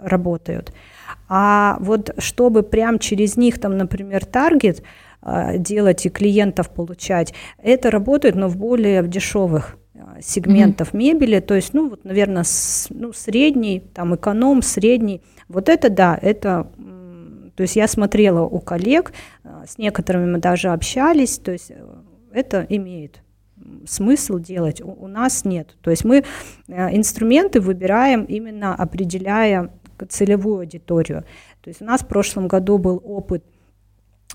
работают. 0.03 0.73
А 1.29 1.77
вот 1.79 2.13
чтобы 2.17 2.61
прям 2.61 2.99
через 2.99 3.37
них, 3.37 3.57
там, 3.59 3.77
например, 3.77 4.25
таргет 4.25 4.83
э, 5.21 5.57
делать 5.57 6.05
и 6.05 6.09
клиентов 6.09 6.69
получать, 6.69 7.33
это 7.63 7.91
работает, 7.91 8.35
но 8.35 8.49
в 8.49 8.57
более 8.57 9.01
в 9.01 9.07
дешевых 9.07 9.77
сегментов 10.21 10.93
mm-hmm. 10.93 10.97
мебели, 10.97 11.39
то 11.39 11.55
есть, 11.55 11.73
ну, 11.73 11.89
вот, 11.89 12.03
наверное, 12.03 12.43
с, 12.43 12.87
ну, 12.89 13.13
средний, 13.13 13.79
там, 13.79 14.15
эконом, 14.15 14.61
средний. 14.61 15.21
Вот 15.47 15.69
это, 15.69 15.89
да, 15.89 16.17
это, 16.21 16.67
то 17.55 17.61
есть 17.61 17.75
я 17.75 17.87
смотрела 17.87 18.41
у 18.41 18.59
коллег, 18.59 19.13
э, 19.43 19.63
с 19.67 19.77
некоторыми 19.77 20.31
мы 20.31 20.39
даже 20.39 20.69
общались, 20.69 21.37
то 21.37 21.51
есть 21.51 21.71
э, 21.71 21.85
это 22.33 22.65
имеет 22.69 23.21
смысл 23.87 24.39
делать, 24.39 24.81
у, 24.81 24.89
у 24.89 25.07
нас 25.07 25.45
нет. 25.45 25.75
То 25.81 25.91
есть 25.91 26.03
мы 26.03 26.23
э, 26.67 26.95
инструменты 26.95 27.61
выбираем 27.61 28.23
именно 28.23 28.73
определяя 28.73 29.69
целевую 30.09 30.61
аудиторию. 30.61 31.23
То 31.61 31.69
есть 31.69 31.81
у 31.81 31.85
нас 31.85 32.01
в 32.01 32.07
прошлом 32.07 32.47
году 32.47 32.77
был 32.77 33.01
опыт, 33.03 33.43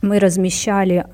мы 0.00 0.18
размещали 0.18 1.06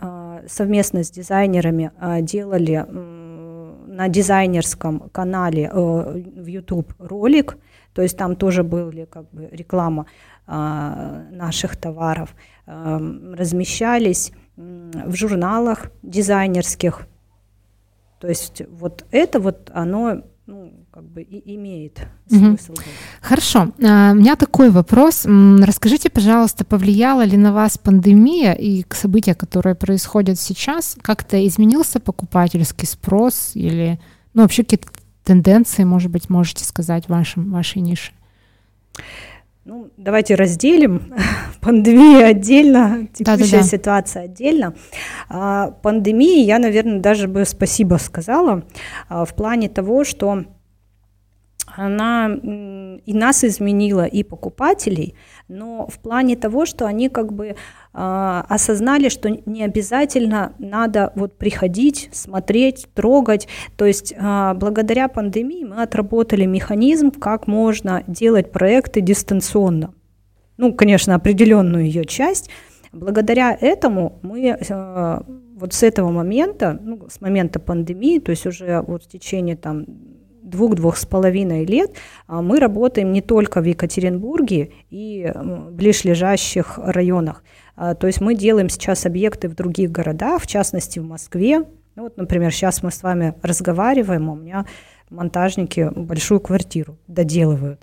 совместно 0.47 1.03
с 1.03 1.11
дизайнерами, 1.11 1.91
делали 2.23 2.87
на 2.89 4.07
дизайнерском 4.09 5.09
канале 5.11 5.69
в 5.73 6.47
YouTube 6.47 6.93
ролик, 7.01 7.59
то 7.97 8.03
есть 8.03 8.19
там 8.19 8.37
тоже 8.37 8.63
были 8.63 9.07
как 9.07 9.31
бы 9.31 9.49
реклама 9.51 10.05
э, 10.47 11.29
наших 11.33 11.77
товаров, 11.79 12.35
э, 12.67 12.99
размещались 13.35 14.33
в 14.57 15.15
журналах 15.15 15.91
дизайнерских. 16.03 17.07
То 18.21 18.29
есть 18.29 18.61
вот 18.69 19.07
это 19.13 19.41
вот 19.41 19.71
оно 19.73 20.25
ну, 20.47 20.75
как 20.91 21.05
бы 21.05 21.23
и 21.23 21.55
имеет 21.57 22.07
смысл. 22.29 22.73
Угу. 22.73 22.81
Хорошо. 23.23 23.73
А, 23.83 24.13
у 24.13 24.15
меня 24.15 24.37
такой 24.37 24.69
вопрос. 24.69 25.25
Расскажите, 25.25 26.11
пожалуйста, 26.11 26.67
повлияла 26.67 27.23
ли 27.25 27.39
на 27.39 27.55
вас 27.55 27.79
пандемия 27.79 28.53
и 28.53 28.85
события, 28.91 29.35
которые 29.35 29.75
происходят 29.75 30.39
сейчас? 30.39 30.99
Как-то 31.01 31.47
изменился 31.47 31.99
покупательский 31.99 32.87
спрос 32.87 33.53
или 33.55 33.99
ну, 34.35 34.43
вообще 34.43 34.65
какие-то 34.65 34.89
тенденции, 35.27 35.85
может 35.85 36.11
быть, 36.11 36.31
можете 36.31 36.65
сказать 36.65 37.07
в 37.07 37.09
вашем, 37.09 37.51
вашей 37.51 37.83
нише? 37.83 38.13
Ну, 39.65 39.91
давайте 39.97 40.37
разделим 40.37 41.13
пандемию 41.61 42.25
отдельно, 42.25 43.09
текущая 43.13 43.37
да, 43.39 43.51
да, 43.51 43.59
да. 43.59 43.63
ситуация 43.65 44.23
отдельно. 44.23 44.75
А, 45.29 45.73
пандемии 45.83 46.45
я, 46.45 46.61
наверное, 46.61 47.01
даже 47.01 47.27
бы 47.27 47.45
спасибо 47.45 47.97
сказала 47.97 48.63
а, 49.09 49.25
в 49.25 49.35
плане 49.35 49.69
того, 49.69 50.05
что 50.05 50.45
она 51.75 52.31
и 52.33 53.13
нас 53.13 53.45
изменила, 53.45 54.07
и 54.07 54.23
покупателей, 54.23 55.15
но 55.49 55.89
в 55.89 55.99
плане 55.99 56.37
того, 56.37 56.65
что 56.65 56.87
они 56.87 57.09
как 57.09 57.33
бы 57.33 57.57
осознали, 57.99 59.09
что 59.09 59.31
не 59.31 59.65
обязательно 59.65 60.53
надо 60.59 61.13
вот 61.15 61.39
приходить, 61.39 62.11
смотреть, 62.13 62.89
трогать. 62.95 63.49
То 63.77 63.87
есть 63.87 64.13
э, 64.13 64.55
благодаря 64.55 65.09
пандемии 65.09 65.65
мы 65.65 65.83
отработали 65.83 66.45
механизм, 66.45 67.11
как 67.11 67.47
можно 67.47 68.05
делать 68.07 68.53
проекты 68.53 69.01
дистанционно. 69.01 69.95
Ну, 70.59 70.75
конечно, 70.75 71.15
определенную 71.15 71.87
ее 71.87 72.05
часть. 72.05 72.51
Благодаря 72.93 73.57
этому 73.59 74.19
мы 74.23 74.57
э, 74.59 75.21
вот 75.57 75.73
с 75.73 75.83
этого 75.83 76.11
момента, 76.11 76.79
ну, 76.81 77.09
с 77.09 77.21
момента 77.21 77.61
пандемии, 77.61 78.19
то 78.19 78.31
есть 78.31 78.47
уже 78.47 78.83
вот 78.87 79.05
в 79.05 79.09
течение 79.09 79.57
там 79.57 79.87
двух-двух 80.47 80.97
с 80.97 81.05
половиной 81.05 81.65
лет 81.67 81.93
а, 82.27 82.41
мы 82.41 82.59
работаем 82.59 83.13
не 83.13 83.21
только 83.21 83.61
в 83.61 83.65
Екатеринбурге 83.65 84.71
и 84.91 85.33
ближлежащих 85.71 86.79
районах. 86.79 87.43
А, 87.75 87.95
то 87.95 88.07
есть 88.07 88.21
мы 88.21 88.35
делаем 88.35 88.69
сейчас 88.69 89.05
объекты 89.07 89.49
в 89.49 89.55
других 89.55 89.91
городах, 89.91 90.43
в 90.43 90.47
частности 90.47 90.99
в 90.99 91.05
Москве. 91.05 91.65
Ну, 91.97 92.03
вот, 92.05 92.17
например, 92.17 92.53
сейчас 92.53 92.83
мы 92.83 92.91
с 92.91 93.03
вами 93.03 93.35
разговариваем, 93.43 94.31
а 94.31 94.33
у 94.33 94.37
меня 94.37 94.67
монтажники 95.11 95.91
большую 95.95 96.41
квартиру 96.41 96.99
доделывают. 97.07 97.81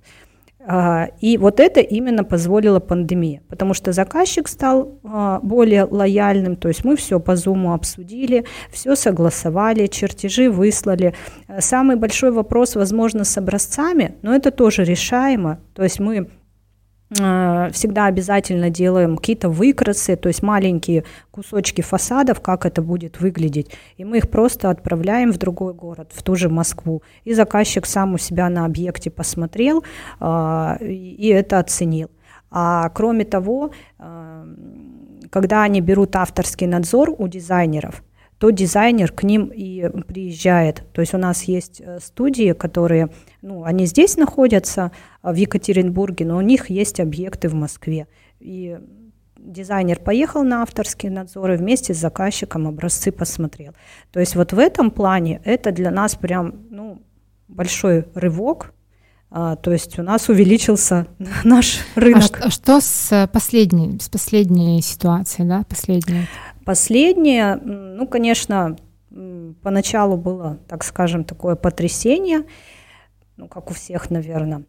А, 0.66 1.10
и 1.20 1.38
вот 1.38 1.60
это 1.60 1.82
именно 1.82 2.24
позволила 2.24 2.80
пандемия, 2.80 3.42
потому 3.50 3.74
что 3.74 3.92
заказчик 3.92 4.48
стал 4.48 5.00
а, 5.04 5.40
более 5.42 5.84
лояльным, 5.84 6.56
то 6.56 6.70
есть 6.70 6.86
мы 6.86 6.96
все 6.96 7.20
по 7.20 7.32
Zoom 7.32 7.74
обсудили, 7.74 8.46
все 8.72 8.96
согласовали, 8.96 9.88
чертежи 9.88 10.50
выслали. 10.50 11.14
Самый 11.60 11.98
большой 11.98 12.32
вопрос, 12.32 12.76
возможно, 12.76 13.26
с 13.26 13.38
образцами, 13.38 14.16
но 14.22 14.34
это 14.34 14.52
тоже 14.52 14.86
решаемо, 14.86 15.60
то 15.74 15.84
есть 15.84 16.00
мы 16.00 16.30
всегда 17.12 18.08
обязательно 18.08 18.70
делаем 18.70 19.18
какие-то 19.18 19.50
выкрасы, 19.50 20.16
то 20.16 20.30
есть 20.30 20.42
маленькие 20.42 21.04
кусочки 21.32 21.82
фасадов, 21.82 22.42
как 22.42 22.66
это 22.66 22.82
будет 22.82 23.20
выглядеть. 23.20 23.72
И 23.98 24.06
мы 24.06 24.18
их 24.18 24.30
просто 24.30 24.70
отправляем 24.70 25.32
в 25.32 25.38
другой 25.38 25.74
город, 25.74 26.12
в 26.14 26.24
ту 26.24 26.36
же 26.36 26.50
Москву. 26.50 27.04
И 27.24 27.34
заказчик 27.34 27.86
сам 27.86 28.14
у 28.16 28.18
себя 28.18 28.50
на 28.50 28.66
объекте 28.66 29.12
посмотрел 29.12 29.84
э, 30.20 30.78
и 30.82 31.28
это 31.28 31.60
оценил. 31.60 32.10
А 32.50 32.90
кроме 32.90 33.26
того, 33.26 33.72
э, 34.00 34.46
когда 35.30 35.64
они 35.64 35.82
берут 35.82 36.16
авторский 36.16 36.68
надзор 36.68 37.14
у 37.18 37.28
дизайнеров, 37.28 38.04
то 38.44 38.50
дизайнер 38.50 39.10
к 39.10 39.24
ним 39.24 39.54
и 39.56 39.88
приезжает. 40.06 40.84
То 40.92 41.00
есть 41.00 41.14
у 41.14 41.18
нас 41.18 41.44
есть 41.44 41.80
э, 41.80 42.00
студии, 42.02 42.52
которые, 42.52 43.10
ну, 43.42 43.64
они 43.64 43.86
здесь 43.86 44.18
находятся, 44.18 44.92
а, 45.22 45.32
в 45.32 45.38
Екатеринбурге, 45.38 46.26
но 46.26 46.36
у 46.36 46.42
них 46.42 46.70
есть 46.70 47.00
объекты 47.00 47.48
в 47.48 47.54
Москве. 47.54 48.06
И 48.42 48.78
дизайнер 49.38 49.98
поехал 49.98 50.44
на 50.44 50.62
авторские 50.62 51.10
надзоры 51.10 51.56
вместе 51.56 51.94
с 51.94 51.98
заказчиком 51.98 52.68
образцы 52.68 53.14
посмотрел. 53.14 53.76
То 54.12 54.20
есть 54.20 54.36
вот 54.36 54.52
в 54.52 54.60
этом 54.60 54.92
плане 54.92 55.40
это 55.46 55.72
для 55.72 55.90
нас 55.90 56.16
прям 56.16 56.66
ну, 56.70 57.02
большой 57.48 58.08
рывок, 58.14 58.74
а, 59.32 59.56
то 59.56 59.72
есть 59.72 59.98
у 59.98 60.04
нас 60.04 60.28
увеличился 60.28 61.08
наш 61.46 61.80
рынок. 61.96 62.42
А, 62.42 62.48
а 62.48 62.52
что 62.52 62.82
с 62.82 63.30
последней, 63.32 63.98
с 64.02 64.10
последней 64.10 64.82
ситуацией, 64.82 65.48
да, 65.48 65.64
последней? 65.70 66.28
Последнее, 66.66 67.56
ну, 67.56 68.08
конечно, 68.08 68.78
поначалу 69.62 70.18
было, 70.18 70.60
так 70.68 70.84
скажем, 70.84 71.24
такое 71.24 71.56
потрясение, 71.56 72.44
ну, 73.38 73.48
как 73.48 73.72
у 73.72 73.74
всех, 73.74 74.10
наверное. 74.10 74.64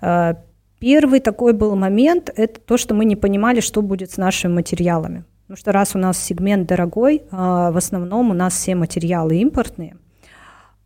А, 0.00 0.38
первый 0.78 1.20
такой 1.20 1.52
был 1.52 1.76
момент, 1.76 2.30
это 2.34 2.60
то, 2.60 2.76
что 2.76 2.94
мы 2.94 3.04
не 3.04 3.16
понимали, 3.16 3.60
что 3.60 3.82
будет 3.82 4.10
с 4.10 4.16
нашими 4.16 4.52
материалами. 4.52 5.24
Потому 5.42 5.56
что 5.56 5.72
раз 5.72 5.94
у 5.94 5.98
нас 5.98 6.18
сегмент 6.18 6.68
дорогой, 6.68 7.22
а, 7.30 7.70
в 7.72 7.76
основном 7.76 8.30
у 8.30 8.34
нас 8.34 8.54
все 8.54 8.74
материалы 8.74 9.36
импортные. 9.36 9.96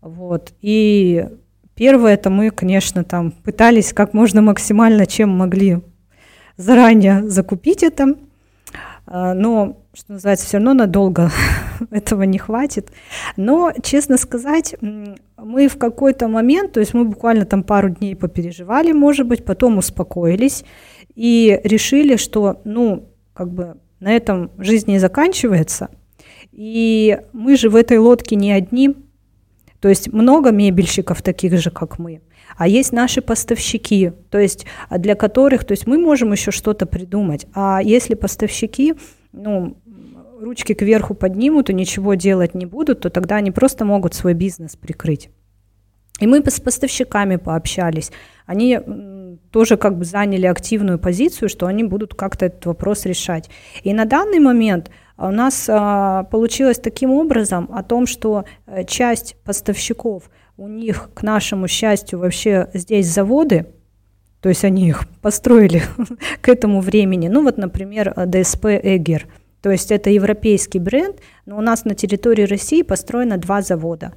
Вот. 0.01 0.53
И 0.61 1.29
первое, 1.75 2.15
это 2.15 2.31
мы, 2.31 2.51
конечно, 2.51 3.05
там 3.05 3.31
пытались 3.31 3.93
как 3.93 4.15
можно 4.15 4.43
максимально, 4.43 5.07
чем 5.07 5.31
могли 5.31 5.83
заранее 6.57 7.29
закупить 7.29 7.83
это. 7.83 8.15
А, 9.07 9.35
но 9.35 9.86
что 9.97 10.13
называется, 10.13 10.45
все 10.45 10.59
равно 10.59 10.75
надолго 10.75 11.31
этого 11.91 12.25
не 12.25 12.37
хватит. 12.37 12.91
Но, 13.37 13.73
честно 13.83 14.19
сказать, 14.19 14.77
мы 15.39 15.69
в 15.69 15.79
какой-то 15.79 16.29
момент, 16.29 16.73
то 16.73 16.81
есть 16.81 16.93
мы 16.93 17.05
буквально 17.05 17.47
там 17.47 17.63
пару 17.63 17.89
дней 17.89 18.15
попереживали, 18.15 18.93
может 18.93 19.27
быть, 19.27 19.45
потом 19.45 19.79
успокоились 19.79 20.65
и 21.15 21.61
решили, 21.65 22.17
что, 22.17 22.61
ну, 22.65 23.09
как 23.33 23.51
бы 23.51 23.79
на 24.01 24.15
этом 24.15 24.51
жизнь 24.59 24.91
не 24.91 24.99
заканчивается. 24.99 25.89
И 26.53 27.19
мы 27.33 27.57
же 27.57 27.71
в 27.71 27.77
этой 27.77 27.97
лодке 27.97 28.37
не 28.37 28.53
одни, 28.53 28.95
то 29.81 29.89
есть 29.89 30.13
много 30.13 30.51
мебельщиков 30.51 31.23
таких 31.23 31.59
же, 31.59 31.71
как 31.71 31.99
мы. 31.99 32.21
А 32.59 32.69
есть 32.69 32.93
наши 32.93 33.23
поставщики, 33.23 34.13
то 34.31 34.39
есть 34.39 34.67
для 34.91 35.15
которых, 35.15 35.65
то 35.65 35.73
есть 35.73 35.87
мы 35.87 35.97
можем 35.99 36.33
еще 36.33 36.51
что-то 36.51 36.85
придумать. 36.85 37.47
А 37.55 37.81
если 37.83 38.15
поставщики, 38.15 38.95
ну, 39.37 39.77
ручки 40.41 40.75
кверху 40.75 41.15
поднимут 41.15 41.71
и 41.71 41.75
ничего 41.75 42.15
делать 42.15 42.55
не 42.55 42.67
будут, 42.67 43.01
то 43.01 43.11
тогда 43.11 43.37
они 43.37 43.51
просто 43.51 43.85
могут 43.85 44.15
свой 44.15 44.35
бизнес 44.35 44.77
прикрыть. 44.77 45.31
И 46.19 46.27
мы 46.27 46.43
с 46.45 46.61
поставщиками 46.61 47.37
пообщались. 47.37 48.11
Они 48.47 48.79
тоже 49.51 49.77
как 49.77 49.99
бы 49.99 50.05
заняли 50.05 50.47
активную 50.47 50.99
позицию, 50.99 51.49
что 51.49 51.67
они 51.67 51.85
будут 51.85 52.15
как-то 52.15 52.47
этот 52.47 52.65
вопрос 52.67 53.05
решать. 53.05 53.51
И 53.83 53.93
на 53.93 54.07
данный 54.07 54.39
момент 54.39 54.91
у 55.19 55.31
нас 55.31 55.67
а, 55.69 56.25
получилось 56.25 56.79
таким 56.79 57.11
образом 57.11 57.69
о 57.73 57.83
том, 57.83 58.07
что 58.07 58.45
э, 58.67 58.85
часть 58.85 59.37
поставщиков, 59.45 60.31
у 60.57 60.69
них, 60.69 61.11
к 61.15 61.23
нашему 61.23 61.69
счастью, 61.69 62.19
вообще 62.19 62.69
здесь 62.75 63.07
заводы, 63.07 63.67
то 64.41 64.49
есть 64.49 64.65
они 64.65 64.89
их 64.89 65.09
построили 65.23 65.83
к 66.41 66.49
этому 66.49 66.81
времени. 66.81 67.29
Ну 67.29 67.43
вот, 67.43 67.57
например, 67.59 68.15
ДСП 68.27 68.67
«Эгер», 68.67 69.27
то 69.61 69.71
есть 69.71 69.91
это 69.91 70.11
европейский 70.11 70.79
бренд, 70.79 71.17
но 71.45 71.59
у 71.59 71.61
нас 71.61 71.85
на 71.85 71.95
территории 71.95 72.45
России 72.45 72.83
построено 72.83 73.37
два 73.39 73.63
завода. 73.63 74.13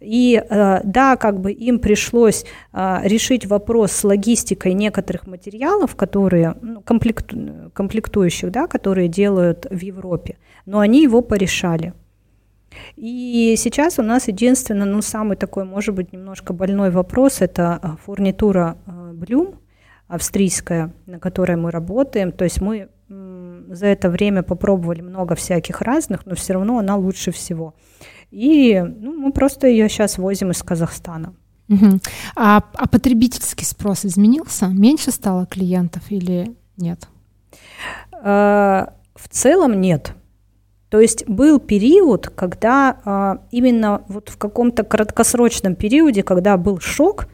И 0.00 0.36
э, 0.38 0.80
да, 0.84 1.16
как 1.16 1.40
бы 1.40 1.52
им 1.52 1.78
пришлось 1.78 2.44
э, 2.72 2.98
решить 3.04 3.46
вопрос 3.46 3.92
с 3.92 4.04
логистикой 4.04 4.74
некоторых 4.74 5.26
материалов, 5.26 5.96
которые 5.96 6.54
ну, 6.60 6.82
комплект, 6.82 7.32
комплектующих, 7.72 8.50
да, 8.50 8.66
которые 8.66 9.08
делают 9.08 9.66
в 9.70 9.78
Европе, 9.80 10.36
но 10.66 10.80
они 10.80 11.02
его 11.02 11.22
порешали. 11.22 11.94
И 12.96 13.54
сейчас 13.56 13.98
у 13.98 14.02
нас 14.02 14.28
единственный, 14.28 14.84
ну, 14.84 15.00
самый 15.00 15.38
такой, 15.38 15.64
может 15.64 15.94
быть, 15.94 16.12
немножко 16.12 16.52
больной 16.52 16.90
вопрос, 16.90 17.40
это 17.40 17.80
э, 17.82 17.88
фурнитура 18.04 18.76
Bloom, 18.86 19.56
австрийская, 20.08 20.92
на 21.06 21.18
которой 21.18 21.56
мы 21.56 21.70
работаем. 21.70 22.32
То 22.32 22.44
есть 22.44 22.60
мы 22.60 22.88
за 23.68 23.86
это 23.86 24.08
время 24.08 24.42
попробовали 24.42 25.00
много 25.00 25.34
всяких 25.34 25.80
разных, 25.80 26.26
но 26.26 26.34
все 26.34 26.54
равно 26.54 26.78
она 26.78 26.96
лучше 26.96 27.30
всего. 27.30 27.74
И 28.30 28.80
ну, 28.80 29.12
мы 29.12 29.32
просто 29.32 29.66
ее 29.66 29.88
сейчас 29.88 30.18
возим 30.18 30.50
из 30.50 30.62
Казахстана. 30.62 31.34
Угу. 31.68 32.00
А, 32.36 32.62
а 32.74 32.88
потребительский 32.88 33.64
спрос 33.64 34.04
изменился? 34.04 34.66
Меньше 34.66 35.10
стало 35.10 35.46
клиентов 35.46 36.02
или 36.10 36.54
нет? 36.76 37.08
А, 38.12 38.94
в 39.14 39.28
целом 39.28 39.80
нет. 39.80 40.14
То 40.88 41.00
есть 41.00 41.28
был 41.28 41.58
период, 41.58 42.28
когда 42.28 43.00
а, 43.04 43.38
именно 43.50 44.02
вот 44.08 44.28
в 44.28 44.38
каком-то 44.38 44.84
краткосрочном 44.84 45.74
периоде, 45.74 46.22
когда 46.22 46.56
был 46.56 46.78
шок, 46.80 47.26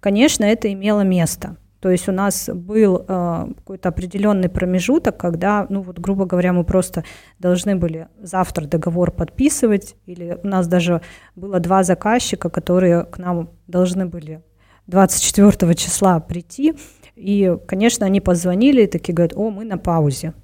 конечно, 0.00 0.44
это 0.44 0.72
имело 0.72 1.00
место. 1.00 1.56
То 1.82 1.90
есть 1.90 2.08
у 2.08 2.12
нас 2.12 2.48
был 2.48 3.04
э, 3.08 3.46
какой-то 3.56 3.88
определенный 3.88 4.48
промежуток, 4.48 5.16
когда, 5.16 5.66
ну 5.68 5.82
вот, 5.82 5.98
грубо 5.98 6.26
говоря, 6.26 6.52
мы 6.52 6.62
просто 6.62 7.02
должны 7.40 7.74
были 7.74 8.06
завтра 8.20 8.66
договор 8.66 9.10
подписывать, 9.10 9.96
или 10.06 10.38
у 10.44 10.46
нас 10.46 10.68
даже 10.68 11.00
было 11.34 11.58
два 11.58 11.82
заказчика, 11.82 12.50
которые 12.50 13.04
к 13.04 13.18
нам 13.18 13.50
должны 13.66 14.06
были 14.06 14.44
24 14.86 15.74
числа 15.74 16.20
прийти, 16.20 16.74
и, 17.16 17.58
конечно, 17.66 18.06
они 18.06 18.20
позвонили 18.20 18.82
и 18.82 18.86
такие 18.86 19.12
говорят, 19.12 19.36
о, 19.36 19.50
мы 19.50 19.64
на 19.64 19.76
паузе. 19.76 20.34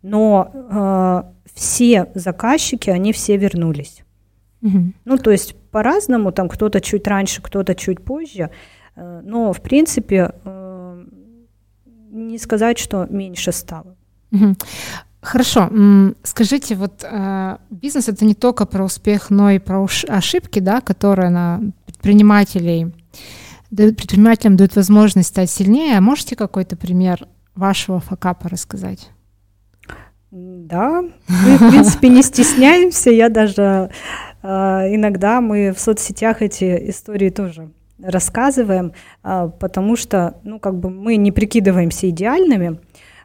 Но 0.00 0.50
э, 0.54 1.50
все 1.52 2.10
заказчики, 2.14 2.88
они 2.88 3.12
все 3.12 3.36
вернулись. 3.36 4.02
Угу. 4.62 4.92
Ну, 5.04 5.18
то 5.18 5.30
есть 5.30 5.56
по-разному, 5.70 6.32
там 6.32 6.48
кто-то 6.48 6.80
чуть 6.80 7.06
раньше, 7.06 7.42
кто-то 7.42 7.74
чуть 7.74 8.02
позже. 8.02 8.48
Э, 8.96 9.20
но, 9.24 9.52
в 9.52 9.60
принципе, 9.60 10.32
э, 10.44 11.04
не 12.10 12.38
сказать, 12.38 12.78
что 12.78 13.06
меньше 13.10 13.52
стало. 13.52 13.96
Хорошо. 15.20 15.70
Скажите, 16.22 16.76
вот 16.76 17.02
э, 17.02 17.56
бизнес 17.70 18.08
это 18.08 18.24
не 18.24 18.34
только 18.34 18.64
про 18.64 18.84
успех, 18.84 19.30
но 19.30 19.50
и 19.50 19.58
про 19.58 19.86
ошибки, 20.08 20.60
да, 20.60 20.80
которые 20.80 21.30
на 21.30 21.60
предпринимателей 21.86 22.92
предпринимателям 23.70 24.56
дают 24.56 24.76
возможность 24.76 25.28
стать 25.28 25.50
сильнее. 25.50 25.98
А 25.98 26.00
можете 26.00 26.36
какой-то 26.36 26.76
пример 26.76 27.26
вашего 27.56 27.98
факапа 28.00 28.48
рассказать? 28.48 29.10
Да, 30.30 31.02
мы, 31.28 31.56
в 31.56 31.70
принципе, 31.70 32.08
не 32.08 32.22
стесняемся. 32.22 33.10
Я 33.10 33.28
даже 33.28 33.90
э, 34.42 34.48
иногда 34.48 35.40
мы 35.40 35.72
в 35.72 35.80
соцсетях 35.80 36.42
эти 36.42 36.90
истории 36.90 37.30
тоже 37.30 37.70
рассказываем, 38.02 38.92
э, 39.24 39.50
потому 39.58 39.96
что, 39.96 40.34
ну, 40.42 40.58
как 40.58 40.78
бы 40.78 40.90
мы 40.90 41.16
не 41.16 41.32
прикидываемся 41.32 42.08
идеальными. 42.10 42.80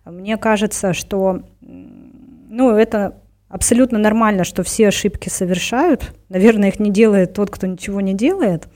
Мне 0.06 0.38
кажется, 0.38 0.94
что, 0.94 1.44
ну, 1.62 2.72
это 2.72 3.18
абсолютно 3.50 4.00
нормально, 4.00 4.44
что 4.44 4.64
все 4.64 4.88
ошибки 4.88 5.30
совершают. 5.30 6.14
Наверное, 6.30 6.70
их 6.70 6.80
не 6.80 6.90
делает 6.90 7.34
тот, 7.34 7.50
кто 7.50 7.68
ничего 7.68 8.02
не 8.02 8.14
делает. 8.14 8.68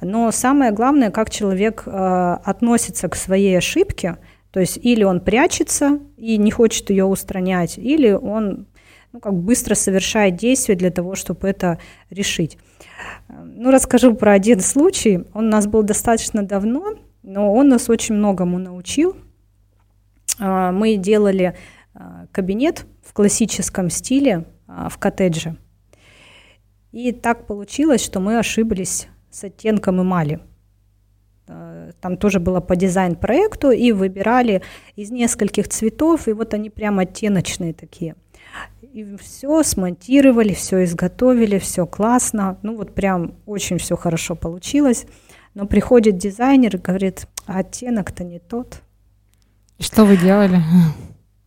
Но 0.00 0.30
самое 0.32 0.72
главное, 0.72 1.10
как 1.10 1.30
человек 1.30 1.84
э, 1.86 1.90
относится 2.44 3.08
к 3.08 3.14
своей 3.14 3.56
ошибке– 3.56 4.16
то 4.56 4.60
есть 4.60 4.78
или 4.82 5.04
он 5.04 5.20
прячется 5.20 6.00
и 6.16 6.38
не 6.38 6.50
хочет 6.50 6.88
ее 6.88 7.04
устранять, 7.04 7.76
или 7.76 8.12
он 8.12 8.66
ну, 9.12 9.20
как 9.20 9.34
быстро 9.34 9.74
совершает 9.74 10.36
действия 10.36 10.74
для 10.74 10.90
того, 10.90 11.14
чтобы 11.14 11.46
это 11.46 11.78
решить. 12.08 12.56
Ну, 13.28 13.70
расскажу 13.70 14.14
про 14.14 14.32
один 14.32 14.60
случай. 14.60 15.24
Он 15.34 15.46
у 15.46 15.50
нас 15.50 15.66
был 15.66 15.82
достаточно 15.82 16.42
давно, 16.42 16.94
но 17.22 17.52
он 17.52 17.68
нас 17.68 17.88
очень 17.90 18.14
многому 18.14 18.58
научил. 18.58 19.16
А, 20.38 20.72
мы 20.72 20.96
делали 20.96 21.56
а, 21.94 22.26
кабинет 22.32 22.86
в 23.02 23.12
классическом 23.12 23.90
стиле 23.90 24.44
а, 24.66 24.88
в 24.88 24.98
коттедже. 24.98 25.56
И 26.92 27.12
так 27.12 27.46
получилось, 27.46 28.02
что 28.02 28.20
мы 28.20 28.38
ошиблись 28.38 29.08
с 29.30 29.44
оттенком 29.44 30.00
эмали– 30.02 30.40
там 32.00 32.16
тоже 32.16 32.40
было 32.40 32.60
по 32.60 32.76
дизайн-проекту, 32.76 33.70
и 33.70 33.92
выбирали 33.92 34.62
из 34.96 35.10
нескольких 35.10 35.68
цветов, 35.68 36.28
и 36.28 36.32
вот 36.32 36.54
они 36.54 36.70
прям 36.70 36.98
оттеночные 36.98 37.72
такие. 37.72 38.16
И 38.96 39.04
все 39.18 39.62
смонтировали, 39.62 40.54
все 40.54 40.82
изготовили, 40.84 41.58
все 41.58 41.86
классно. 41.86 42.58
Ну 42.62 42.76
вот 42.76 42.94
прям 42.94 43.34
очень 43.44 43.76
все 43.76 43.94
хорошо 43.94 44.34
получилось. 44.34 45.04
Но 45.52 45.66
приходит 45.66 46.16
дизайнер 46.16 46.76
и 46.76 46.78
говорит, 46.78 47.26
а 47.46 47.58
оттенок-то 47.58 48.24
не 48.24 48.38
тот. 48.38 48.80
что 49.78 50.06
вы 50.06 50.16
делали? 50.16 50.62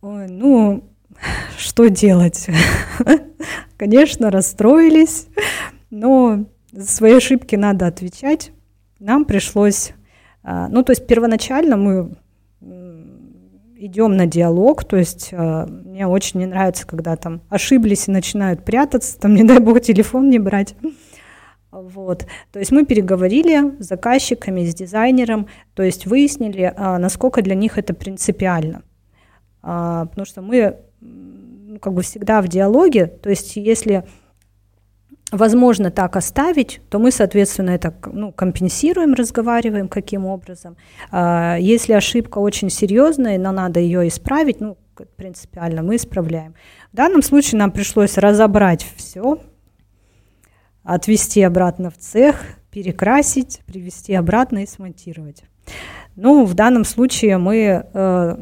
Ой, 0.00 0.28
ну, 0.28 0.84
что 1.58 1.88
делать? 1.88 2.46
Конечно, 3.76 4.30
расстроились, 4.30 5.26
но 5.90 6.46
за 6.70 6.86
свои 6.86 7.14
ошибки 7.14 7.56
надо 7.56 7.88
отвечать 7.88 8.52
нам 9.00 9.24
пришлось, 9.24 9.92
а, 10.44 10.68
ну, 10.68 10.84
то 10.84 10.92
есть 10.92 11.06
первоначально 11.06 11.76
мы 11.76 12.16
идем 13.80 14.16
на 14.16 14.26
диалог, 14.26 14.84
то 14.84 14.96
есть 14.96 15.30
а, 15.32 15.66
мне 15.66 16.06
очень 16.06 16.40
не 16.40 16.46
нравится, 16.46 16.86
когда 16.86 17.16
там 17.16 17.40
ошиблись 17.48 18.08
и 18.08 18.10
начинают 18.10 18.64
прятаться, 18.64 19.18
там, 19.18 19.34
не 19.34 19.44
дай 19.44 19.58
бог, 19.58 19.80
телефон 19.80 20.28
не 20.28 20.38
брать. 20.38 20.74
Вот. 21.70 22.26
То 22.52 22.58
есть 22.58 22.72
мы 22.72 22.84
переговорили 22.84 23.80
с 23.80 23.86
заказчиками, 23.86 24.64
с 24.64 24.74
дизайнером, 24.74 25.46
то 25.74 25.82
есть 25.82 26.06
выяснили, 26.06 26.72
а, 26.76 26.98
насколько 26.98 27.42
для 27.42 27.54
них 27.54 27.78
это 27.78 27.94
принципиально. 27.94 28.82
Потому 29.62 30.24
что 30.24 30.40
мы 30.40 30.76
ну, 31.00 31.78
как 31.78 31.92
бы 31.92 32.02
всегда 32.02 32.40
в 32.40 32.48
диалоге, 32.48 33.06
то 33.06 33.28
есть 33.28 33.56
если 33.56 34.04
возможно 35.32 35.90
так 35.90 36.16
оставить, 36.16 36.80
то 36.88 36.98
мы, 36.98 37.10
соответственно, 37.10 37.70
это 37.70 37.94
ну, 38.12 38.32
компенсируем, 38.32 39.14
разговариваем, 39.14 39.88
каким 39.88 40.26
образом. 40.26 40.76
А, 41.10 41.56
если 41.58 41.92
ошибка 41.92 42.38
очень 42.38 42.70
серьезная, 42.70 43.38
но 43.38 43.52
надо 43.52 43.80
ее 43.80 44.08
исправить, 44.08 44.60
ну, 44.60 44.76
принципиально 45.16 45.82
мы 45.82 45.96
исправляем. 45.96 46.54
В 46.92 46.96
данном 46.96 47.22
случае 47.22 47.58
нам 47.58 47.70
пришлось 47.70 48.18
разобрать 48.18 48.86
все, 48.96 49.38
отвести 50.82 51.42
обратно 51.42 51.90
в 51.90 51.96
цех, 51.96 52.36
перекрасить, 52.70 53.60
привести 53.66 54.14
обратно 54.14 54.62
и 54.62 54.66
смонтировать. 54.66 55.44
Ну, 56.16 56.44
в 56.44 56.54
данном 56.54 56.84
случае 56.84 57.38
мы 57.38 57.86
э, 57.92 58.36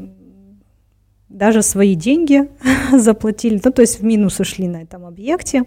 даже 1.29 1.61
свои 1.61 1.95
деньги 1.95 2.49
заплатили, 2.97 3.61
ну, 3.63 3.71
то 3.71 3.81
есть 3.81 3.99
в 3.99 4.03
минус 4.03 4.39
ушли 4.39 4.67
на 4.67 4.81
этом 4.81 5.05
объекте. 5.05 5.63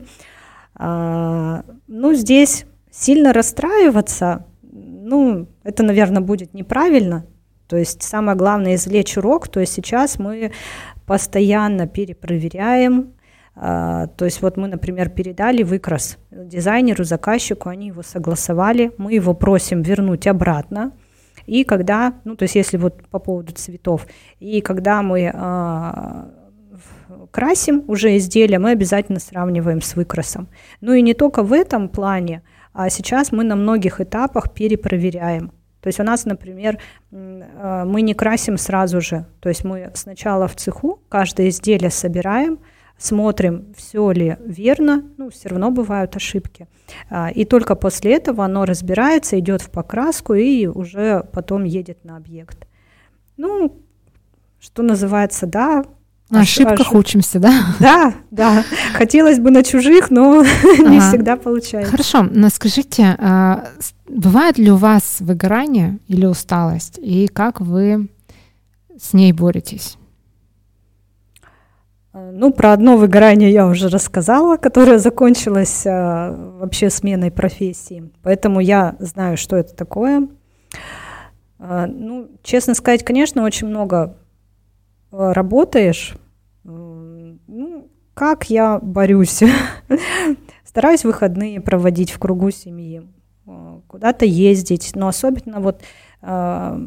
А, 0.75 1.65
ну, 1.87 2.15
здесь 2.15 2.67
сильно 2.91 3.33
расстраиваться, 3.33 4.47
ну, 4.63 5.47
это, 5.65 5.83
наверное, 5.83 6.23
будет 6.23 6.55
неправильно. 6.55 7.27
То 7.67 7.77
есть 7.77 8.03
самое 8.03 8.37
главное 8.37 8.75
извлечь 8.75 9.17
урок. 9.17 9.49
То 9.49 9.61
есть 9.61 9.73
сейчас 9.73 10.19
мы 10.19 10.53
постоянно 11.07 11.87
перепроверяем. 11.87 13.15
А, 13.55 14.07
то 14.09 14.25
есть 14.25 14.43
вот 14.43 14.57
мы, 14.57 14.69
например, 14.69 15.11
передали 15.11 15.63
выкрас 15.63 16.19
дизайнеру, 16.31 17.05
заказчику, 17.05 17.69
они 17.69 17.89
его 17.89 18.03
согласовали, 18.03 18.93
мы 18.97 19.13
его 19.13 19.35
просим 19.35 19.83
вернуть 19.83 20.27
обратно. 20.27 20.93
И 21.47 21.65
когда, 21.65 22.15
ну, 22.25 22.37
то 22.37 22.45
есть 22.45 22.55
если 22.55 22.77
вот 22.77 23.09
по 23.09 23.19
поводу 23.19 23.53
цветов, 23.53 24.07
и 24.39 24.61
когда 24.61 25.03
мы 25.03 25.31
а, 25.35 26.31
красим 27.33 27.83
уже 27.89 28.17
изделие, 28.17 28.61
мы 28.61 28.71
обязательно 28.71 29.19
сравниваем 29.19 29.81
с 29.81 29.97
выкрасом. 29.97 30.49
Ну 30.81 30.93
и 30.93 31.03
не 31.03 31.15
только 31.15 31.43
в 31.43 31.53
этом 31.53 31.89
плане, 31.89 32.43
а 32.73 32.89
сейчас 32.91 33.33
мы 33.33 33.43
на 33.43 33.57
многих 33.57 34.01
этапах 34.01 34.53
перепроверяем. 34.53 35.51
То 35.81 35.89
есть 35.89 35.99
у 35.99 36.05
нас, 36.05 36.25
например, 36.27 36.79
э, 37.11 37.85
мы 37.85 38.03
не 38.03 38.15
красим 38.15 38.57
сразу 38.57 39.01
же. 39.01 39.27
То 39.41 39.49
есть 39.49 39.65
мы 39.65 39.91
сначала 39.95 40.47
в 40.47 40.55
цеху 40.55 41.01
каждое 41.09 41.49
изделие 41.49 41.91
собираем, 41.91 42.61
смотрим, 42.99 43.75
все 43.77 44.13
ли 44.13 44.37
верно, 44.45 45.03
ну, 45.17 45.31
все 45.31 45.49
равно 45.49 45.73
бывают 45.73 46.15
ошибки. 46.15 46.69
А, 47.11 47.31
и 47.31 47.45
только 47.45 47.75
после 47.75 48.15
этого 48.15 48.45
оно 48.45 48.65
разбирается, 48.65 49.39
идет 49.41 49.61
в 49.61 49.71
покраску 49.71 50.35
и 50.35 50.67
уже 50.67 51.25
потом 51.33 51.65
едет 51.65 52.05
на 52.05 52.17
объект. 52.17 52.69
Ну, 53.37 53.83
что 54.61 54.83
называется, 54.83 55.47
да, 55.47 55.85
на 56.33 56.41
ошибках 56.41 56.81
ошиб... 56.81 56.95
учимся, 56.95 57.39
да? 57.39 57.53
Да, 57.79 58.15
да. 58.31 58.65
Хотелось 58.95 59.39
бы 59.39 59.51
на 59.51 59.63
чужих, 59.63 60.11
но 60.11 60.43
не 60.79 60.99
всегда 61.01 61.37
получается. 61.37 61.91
Хорошо, 61.91 62.23
но 62.23 62.49
скажите, 62.49 63.17
а, 63.19 63.69
бывает 64.09 64.57
ли 64.57 64.71
у 64.71 64.77
вас 64.77 65.19
выгорание 65.21 65.99
или 66.09 66.25
усталость, 66.25 66.99
и 66.99 67.29
как 67.29 67.61
вы 67.61 68.09
с 68.99 69.13
ней 69.13 69.33
боретесь? 69.33 69.99
А, 72.15 72.31
ну, 72.33 72.51
про 72.51 72.73
одно 72.73 72.97
выгорание 72.97 73.53
я 73.53 73.67
уже 73.67 73.89
рассказала, 73.89 74.57
которое 74.57 74.99
закончилось 74.99 75.85
а, 75.87 76.33
вообще 76.61 76.89
сменой 76.89 77.31
профессии. 77.31 78.11
Поэтому 78.23 78.61
я 78.61 78.97
знаю, 79.01 79.37
что 79.37 79.57
это 79.57 79.75
такое. 79.75 80.29
А, 81.59 81.87
ну, 81.87 82.31
честно 82.43 82.75
сказать, 82.75 83.05
конечно, 83.05 83.45
очень 83.45 83.67
много 83.67 84.17
работаешь, 85.11 86.17
как 88.15 88.51
я 88.51 88.79
борюсь? 88.79 89.43
Стараюсь 90.65 91.05
выходные 91.05 91.61
проводить 91.61 92.11
в 92.11 92.19
кругу 92.19 92.51
семьи, 92.51 93.03
э, 93.47 93.81
куда-то 93.87 94.25
ездить, 94.25 94.93
но 94.95 95.09
особенно 95.09 95.61
вот 95.61 95.83
э, 96.23 96.87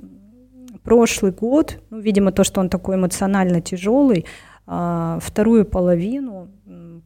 прошлый 0.84 1.32
год, 1.32 1.80
ну, 1.90 2.00
видимо, 2.00 2.32
то, 2.32 2.44
что 2.44 2.62
он 2.62 2.70
такой 2.70 2.96
эмоционально 2.96 3.62
тяжелый, 3.62 4.26
э, 4.68 5.20
вторую 5.22 5.66
половину 5.66 6.50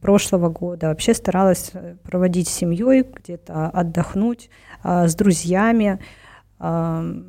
прошлого 0.00 0.48
года 0.48 0.88
вообще 0.88 1.14
старалась 1.14 1.70
э, 1.74 1.96
проводить 2.02 2.48
с 2.48 2.54
семьей, 2.54 3.02
где-то 3.02 3.68
отдохнуть 3.68 4.50
э, 4.82 5.06
с 5.06 5.14
друзьями, 5.14 6.00
э, 6.58 7.22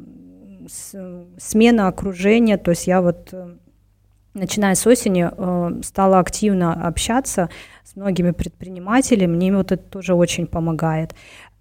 с, 0.68 1.26
смена 1.38 1.88
окружения, 1.88 2.58
то 2.58 2.72
есть 2.72 2.88
я 2.88 3.02
вот 3.02 3.30
э, 3.34 3.58
начиная 4.34 4.76
с 4.76 4.86
осени, 4.88 5.30
э, 5.30 5.82
стала 5.84 6.20
активно 6.20 6.88
общаться 6.88 7.50
с 7.84 7.96
многими 7.96 8.32
предпринимателями. 8.32 9.36
Мне 9.36 9.56
вот 9.56 9.72
это 9.72 9.84
тоже 9.84 10.13
очень 10.13 10.48
помогает. 10.48 11.13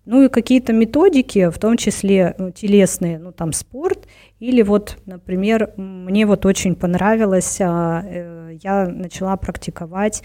Ну 0.06 0.24
и 0.24 0.28
какие-то 0.28 0.72
методики, 0.72 1.50
в 1.50 1.58
том 1.58 1.76
числе 1.76 2.34
ну, 2.38 2.50
телесные, 2.50 3.18
ну 3.18 3.32
там 3.32 3.52
спорт, 3.52 4.08
или 4.38 4.62
вот, 4.62 4.96
например, 5.06 5.72
мне 5.76 6.26
вот 6.26 6.46
очень 6.46 6.74
понравилось, 6.74 7.58
а, 7.60 8.02
э, 8.04 8.58
я 8.62 8.86
начала 8.86 9.36
практиковать 9.36 10.22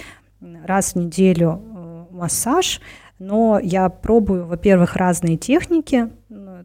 раз 0.63 0.93
в 0.93 0.95
неделю 0.97 1.61
э, 1.61 2.05
массаж, 2.11 2.81
но 3.19 3.59
я 3.61 3.89
пробую, 3.89 4.45
во-первых, 4.45 4.95
разные 4.95 5.37
техники, 5.37 6.09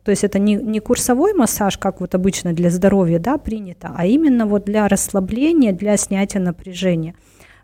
то 0.05 0.11
есть 0.11 0.25
это 0.25 0.39
не, 0.39 0.55
не 0.55 0.81
курсовой 0.81 1.35
массаж, 1.35 1.77
как 1.79 2.01
вот 2.01 2.15
обычно 2.15 2.53
для 2.53 2.71
здоровья 2.71 3.19
да, 3.19 3.37
принято, 3.39 3.93
а 3.95 4.07
именно 4.07 4.47
вот 4.47 4.65
для 4.65 4.89
расслабления, 4.89 5.73
для 5.73 5.97
снятия 5.97 6.41
напряжения. 6.41 7.15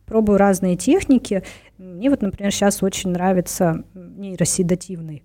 Пробую 0.05 0.39
разные 0.39 0.77
техники. 0.77 1.43
Мне 1.79 2.11
вот, 2.11 2.23
например, 2.23 2.53
сейчас 2.53 2.83
очень 2.83 3.11
нравится 3.11 3.85
нейроседативный 3.95 5.25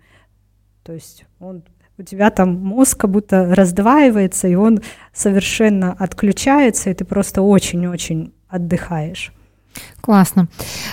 То 0.84 0.93
есть 0.93 1.26
он 1.39 1.64
у 1.97 2.03
тебя 2.03 2.32
там 2.32 2.55
мозг 2.55 3.01
как 3.01 3.12
будто 3.12 3.53
раздваивается, 3.53 4.47
и 4.47 4.55
он 4.55 4.80
совершенно 5.14 5.93
отключается, 5.93 6.89
и 6.89 6.93
ты 6.93 7.05
просто 7.05 7.43
очень-очень 7.43 8.34
отдыхаешь. 8.47 9.34
Классно. 10.01 10.47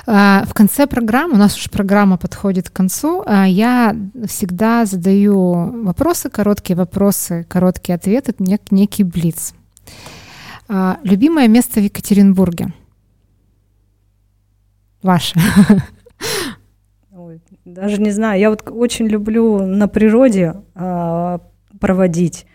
А, 0.07 0.45
в 0.47 0.55
конце 0.55 0.87
программы, 0.87 1.35
у 1.35 1.39
нас 1.39 1.57
уже 1.57 1.71
программа 1.71 2.17
подходит 2.19 2.69
к 2.69 2.73
концу, 2.73 3.23
а, 3.27 3.47
я 3.47 3.97
всегда 4.27 4.85
задаю 4.85 5.85
вопросы, 5.85 6.31
короткие 6.31 6.77
вопросы, 6.77 7.45
короткие 7.49 7.97
ответы, 7.97 8.33
нек- 8.39 8.69
некий 8.71 9.05
блиц. 9.05 9.55
А, 10.69 10.99
любимое 11.03 11.49
место 11.49 11.81
в 11.81 11.83
Екатеринбурге? 11.83 12.73
Ваше. 15.03 15.39
Даже 17.65 18.01
не 18.01 18.11
знаю, 18.11 18.41
я 18.41 18.51
вот 18.51 18.69
очень 18.71 19.07
люблю 19.07 19.65
на 19.65 19.89
природе 19.89 20.57
проводить. 21.81 22.47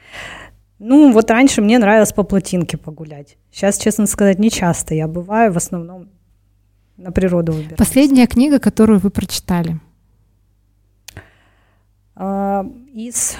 Ну, 0.79 1.11
вот 1.11 1.29
раньше 1.31 1.61
мне 1.61 1.79
нравилось 1.79 2.13
по 2.13 2.23
плотинке 2.23 2.77
погулять. 2.77 3.37
Сейчас, 3.51 3.77
честно 3.77 4.05
сказать, 4.05 4.39
не 4.39 4.49
часто. 4.49 4.95
Я 4.95 5.07
бываю 5.07 5.53
в 5.53 5.57
основном 5.57 6.09
на 6.97 7.11
природу 7.11 7.51
выбираюсь. 7.51 7.77
Последняя 7.77 8.27
книга, 8.27 8.59
которую 8.59 8.99
вы 8.99 9.09
прочитали? 9.09 9.79
А, 12.15 12.65
из, 12.93 13.37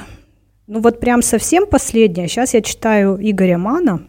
ну 0.67 0.81
вот 0.81 0.99
прям 0.99 1.21
совсем 1.21 1.67
последняя. 1.67 2.27
Сейчас 2.27 2.53
я 2.53 2.61
читаю 2.61 3.17
Игоря 3.19 3.57
Мана. 3.57 4.07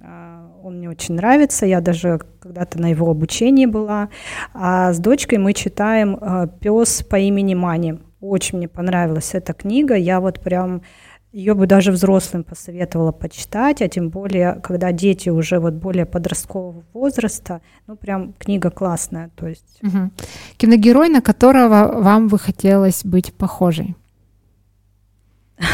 А, 0.00 0.52
он 0.62 0.78
мне 0.78 0.88
очень 0.88 1.14
нравится. 1.14 1.66
Я 1.66 1.80
даже 1.80 2.20
когда-то 2.40 2.80
на 2.80 2.90
его 2.90 3.10
обучении 3.10 3.66
была. 3.66 4.08
А 4.54 4.92
с 4.92 4.98
дочкой 4.98 5.38
мы 5.38 5.52
читаем 5.52 6.18
а, 6.20 6.46
«Пес 6.46 7.02
по 7.02 7.16
имени 7.16 7.54
Мани». 7.54 7.98
Очень 8.20 8.58
мне 8.58 8.68
понравилась 8.68 9.34
эта 9.34 9.52
книга. 9.52 9.94
Я 9.94 10.20
вот 10.20 10.40
прям 10.40 10.82
ее 11.32 11.54
бы 11.54 11.66
даже 11.66 11.92
взрослым 11.92 12.42
посоветовала 12.42 13.12
почитать, 13.12 13.82
а 13.82 13.88
тем 13.88 14.08
более, 14.08 14.60
когда 14.62 14.92
дети 14.92 15.28
уже 15.28 15.58
вот 15.58 15.74
более 15.74 16.06
подросткового 16.06 16.84
возраста, 16.94 17.60
ну 17.86 17.96
прям 17.96 18.32
книга 18.38 18.70
классная, 18.70 19.30
то 19.36 19.46
есть. 19.46 19.78
Угу. 19.82 20.10
Киногерой, 20.56 21.08
на 21.08 21.20
которого 21.20 22.00
вам 22.00 22.28
бы 22.28 22.38
хотелось 22.38 23.04
быть 23.04 23.34
похожей? 23.34 23.94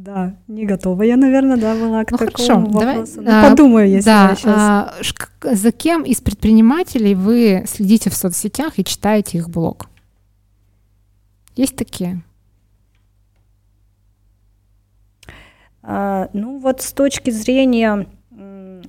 Да, 0.00 0.34
не 0.48 0.64
готова 0.64 1.02
я, 1.02 1.16
наверное, 1.16 1.58
да, 1.58 1.74
была 1.74 2.04
к 2.04 2.10
ну, 2.10 2.18
такому 2.18 2.72
хорошо, 2.72 2.78
вопросу. 2.78 3.22
Давай, 3.22 3.42
ну, 3.42 3.50
подумаю, 3.50 3.90
если 3.90 4.06
да, 4.06 4.30
я 4.30 4.34
сейчас... 4.34 4.56
А, 4.56 4.94
за 5.42 5.72
кем 5.72 6.04
из 6.04 6.22
предпринимателей 6.22 7.14
вы 7.14 7.64
следите 7.68 8.08
в 8.08 8.14
соцсетях 8.14 8.78
и 8.78 8.84
читаете 8.84 9.38
их 9.38 9.50
блог? 9.50 9.89
Есть 11.56 11.76
такие? 11.76 12.22
А, 15.82 16.28
ну 16.32 16.58
вот 16.58 16.82
с 16.82 16.92
точки 16.92 17.30
зрения, 17.30 18.06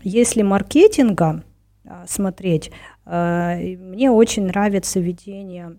если 0.04 0.42
маркетинга 0.42 1.44
а, 1.86 2.06
смотреть, 2.08 2.72
а, 3.06 3.56
мне 3.58 4.12
очень 4.12 4.46
нравится 4.46 5.00
ведение 5.00 5.78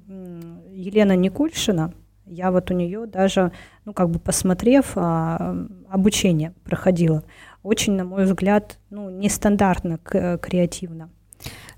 Елены 0.71 1.17
Никульшина. 1.17 1.95
Я 2.25 2.51
вот 2.51 2.71
у 2.71 2.75
нее 2.75 3.07
даже, 3.07 3.53
ну 3.85 3.93
как 3.93 4.09
бы 4.09 4.19
посмотрев, 4.19 4.97
обучение 4.97 6.55
проходила. 6.65 7.25
Очень, 7.63 7.93
на 7.95 8.05
мой 8.05 8.25
взгляд, 8.25 8.79
ну 8.91 9.11
нестандартно, 9.11 9.99
креативно 9.99 11.11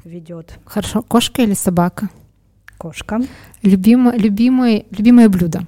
ведет. 0.04 0.58
Хорошо. 0.64 1.02
Кошка 1.02 1.42
или 1.42 1.54
собака? 1.54 2.08
Кошка. 2.78 3.20
Любимо, 3.62 4.14
любимое, 4.16 4.84
любимое 4.90 5.28
блюдо. 5.28 5.66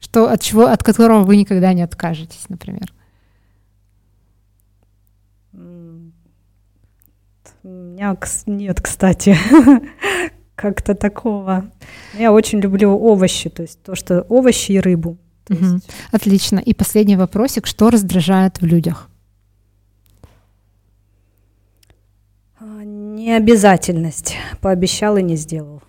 Что, 0.00 0.30
от, 0.30 0.40
чего, 0.40 0.66
от 0.66 0.82
которого 0.82 1.24
вы 1.24 1.36
никогда 1.36 1.72
не 1.72 1.82
откажетесь, 1.82 2.48
например? 2.48 2.92
У 7.62 7.68
меня 7.68 8.16
нет, 8.46 8.80
кстати, 8.80 9.36
как-то 10.54 10.94
такого. 10.94 11.70
Я 12.18 12.32
очень 12.32 12.60
люблю 12.60 12.90
овощи, 12.90 13.50
то 13.50 13.62
есть 13.62 13.82
то, 13.82 13.94
что 13.94 14.22
овощи 14.22 14.72
и 14.72 14.80
рыбу. 14.80 15.18
Угу. 15.50 15.64
Есть... 15.64 15.90
Отлично. 16.10 16.58
И 16.58 16.72
последний 16.72 17.16
вопросик. 17.16 17.66
Что 17.66 17.90
раздражает 17.90 18.60
в 18.60 18.64
людях? 18.64 19.09
Необязательность. 23.20 24.36
Пообещал 24.62 25.18
и 25.18 25.22
не 25.22 25.36
сделал. 25.36 25.82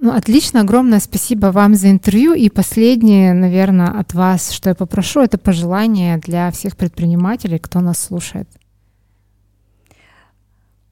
Ну, 0.00 0.12
отлично, 0.12 0.62
огромное 0.62 0.98
спасибо 1.00 1.48
вам 1.48 1.74
за 1.74 1.90
интервью. 1.90 2.32
И 2.32 2.48
последнее, 2.48 3.34
наверное, 3.34 3.88
от 3.88 4.14
вас, 4.14 4.50
что 4.50 4.70
я 4.70 4.74
попрошу, 4.74 5.20
это 5.20 5.36
пожелание 5.36 6.16
для 6.16 6.50
всех 6.50 6.78
предпринимателей, 6.78 7.58
кто 7.58 7.80
нас 7.80 7.98
слушает. 7.98 8.48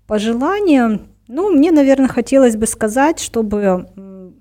Пожелание, 0.06 1.00
ну, 1.26 1.50
мне, 1.50 1.72
наверное, 1.72 2.08
хотелось 2.08 2.56
бы 2.56 2.66
сказать, 2.66 3.18
чтобы, 3.18 3.88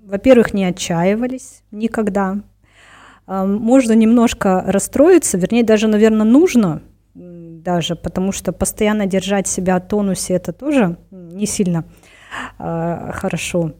во-первых, 0.04 0.52
не 0.52 0.66
отчаивались 0.66 1.62
никогда. 1.70 2.42
Можно 3.26 3.92
немножко 3.92 4.62
расстроиться, 4.66 5.38
вернее, 5.38 5.64
даже, 5.64 5.88
наверное, 5.88 6.26
нужно 6.26 6.82
даже, 7.62 7.96
потому 7.96 8.32
что 8.32 8.52
постоянно 8.52 9.06
держать 9.06 9.46
себя 9.46 9.78
в 9.78 9.88
тонусе 9.88 10.34
это 10.34 10.52
тоже 10.52 10.96
не 11.10 11.46
сильно 11.46 11.84
э, 12.58 13.10
хорошо. 13.12 13.72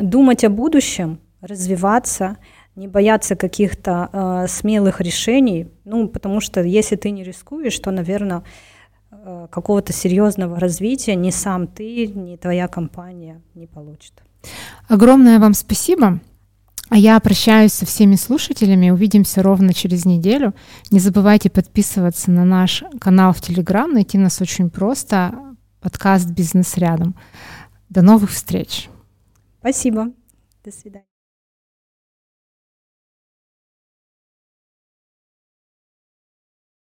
Думать 0.00 0.44
о 0.44 0.50
будущем, 0.50 1.20
развиваться, 1.40 2.36
не 2.76 2.88
бояться 2.88 3.36
каких-то 3.36 4.08
э, 4.12 4.46
смелых 4.48 5.00
решений, 5.00 5.68
ну, 5.84 6.08
потому 6.08 6.40
что 6.40 6.62
если 6.62 6.96
ты 6.96 7.10
не 7.10 7.24
рискуешь, 7.24 7.78
то, 7.78 7.90
наверное, 7.90 8.42
э, 9.10 9.48
какого-то 9.50 9.92
серьезного 9.92 10.60
развития 10.60 11.16
ни 11.16 11.30
сам 11.30 11.66
ты, 11.66 12.06
ни 12.06 12.36
твоя 12.36 12.68
компания 12.68 13.42
не 13.54 13.66
получит. 13.66 14.12
Огромное 14.88 15.38
вам 15.38 15.54
спасибо. 15.54 16.20
А 16.90 16.96
я 16.96 17.20
прощаюсь 17.20 17.72
со 17.72 17.84
всеми 17.84 18.14
слушателями. 18.14 18.90
Увидимся 18.90 19.42
ровно 19.42 19.74
через 19.74 20.04
неделю. 20.06 20.54
Не 20.90 21.00
забывайте 21.00 21.50
подписываться 21.50 22.30
на 22.30 22.44
наш 22.44 22.82
канал 22.98 23.32
в 23.32 23.40
Телеграм. 23.40 23.92
Найти 23.92 24.16
нас 24.16 24.40
очень 24.40 24.70
просто. 24.70 25.34
Подкаст 25.80 26.28
«Бизнес 26.30 26.76
рядом». 26.76 27.14
До 27.90 28.02
новых 28.02 28.30
встреч. 28.30 28.88
Спасибо. 29.60 30.12
До 30.64 30.72
свидания. 30.72 31.07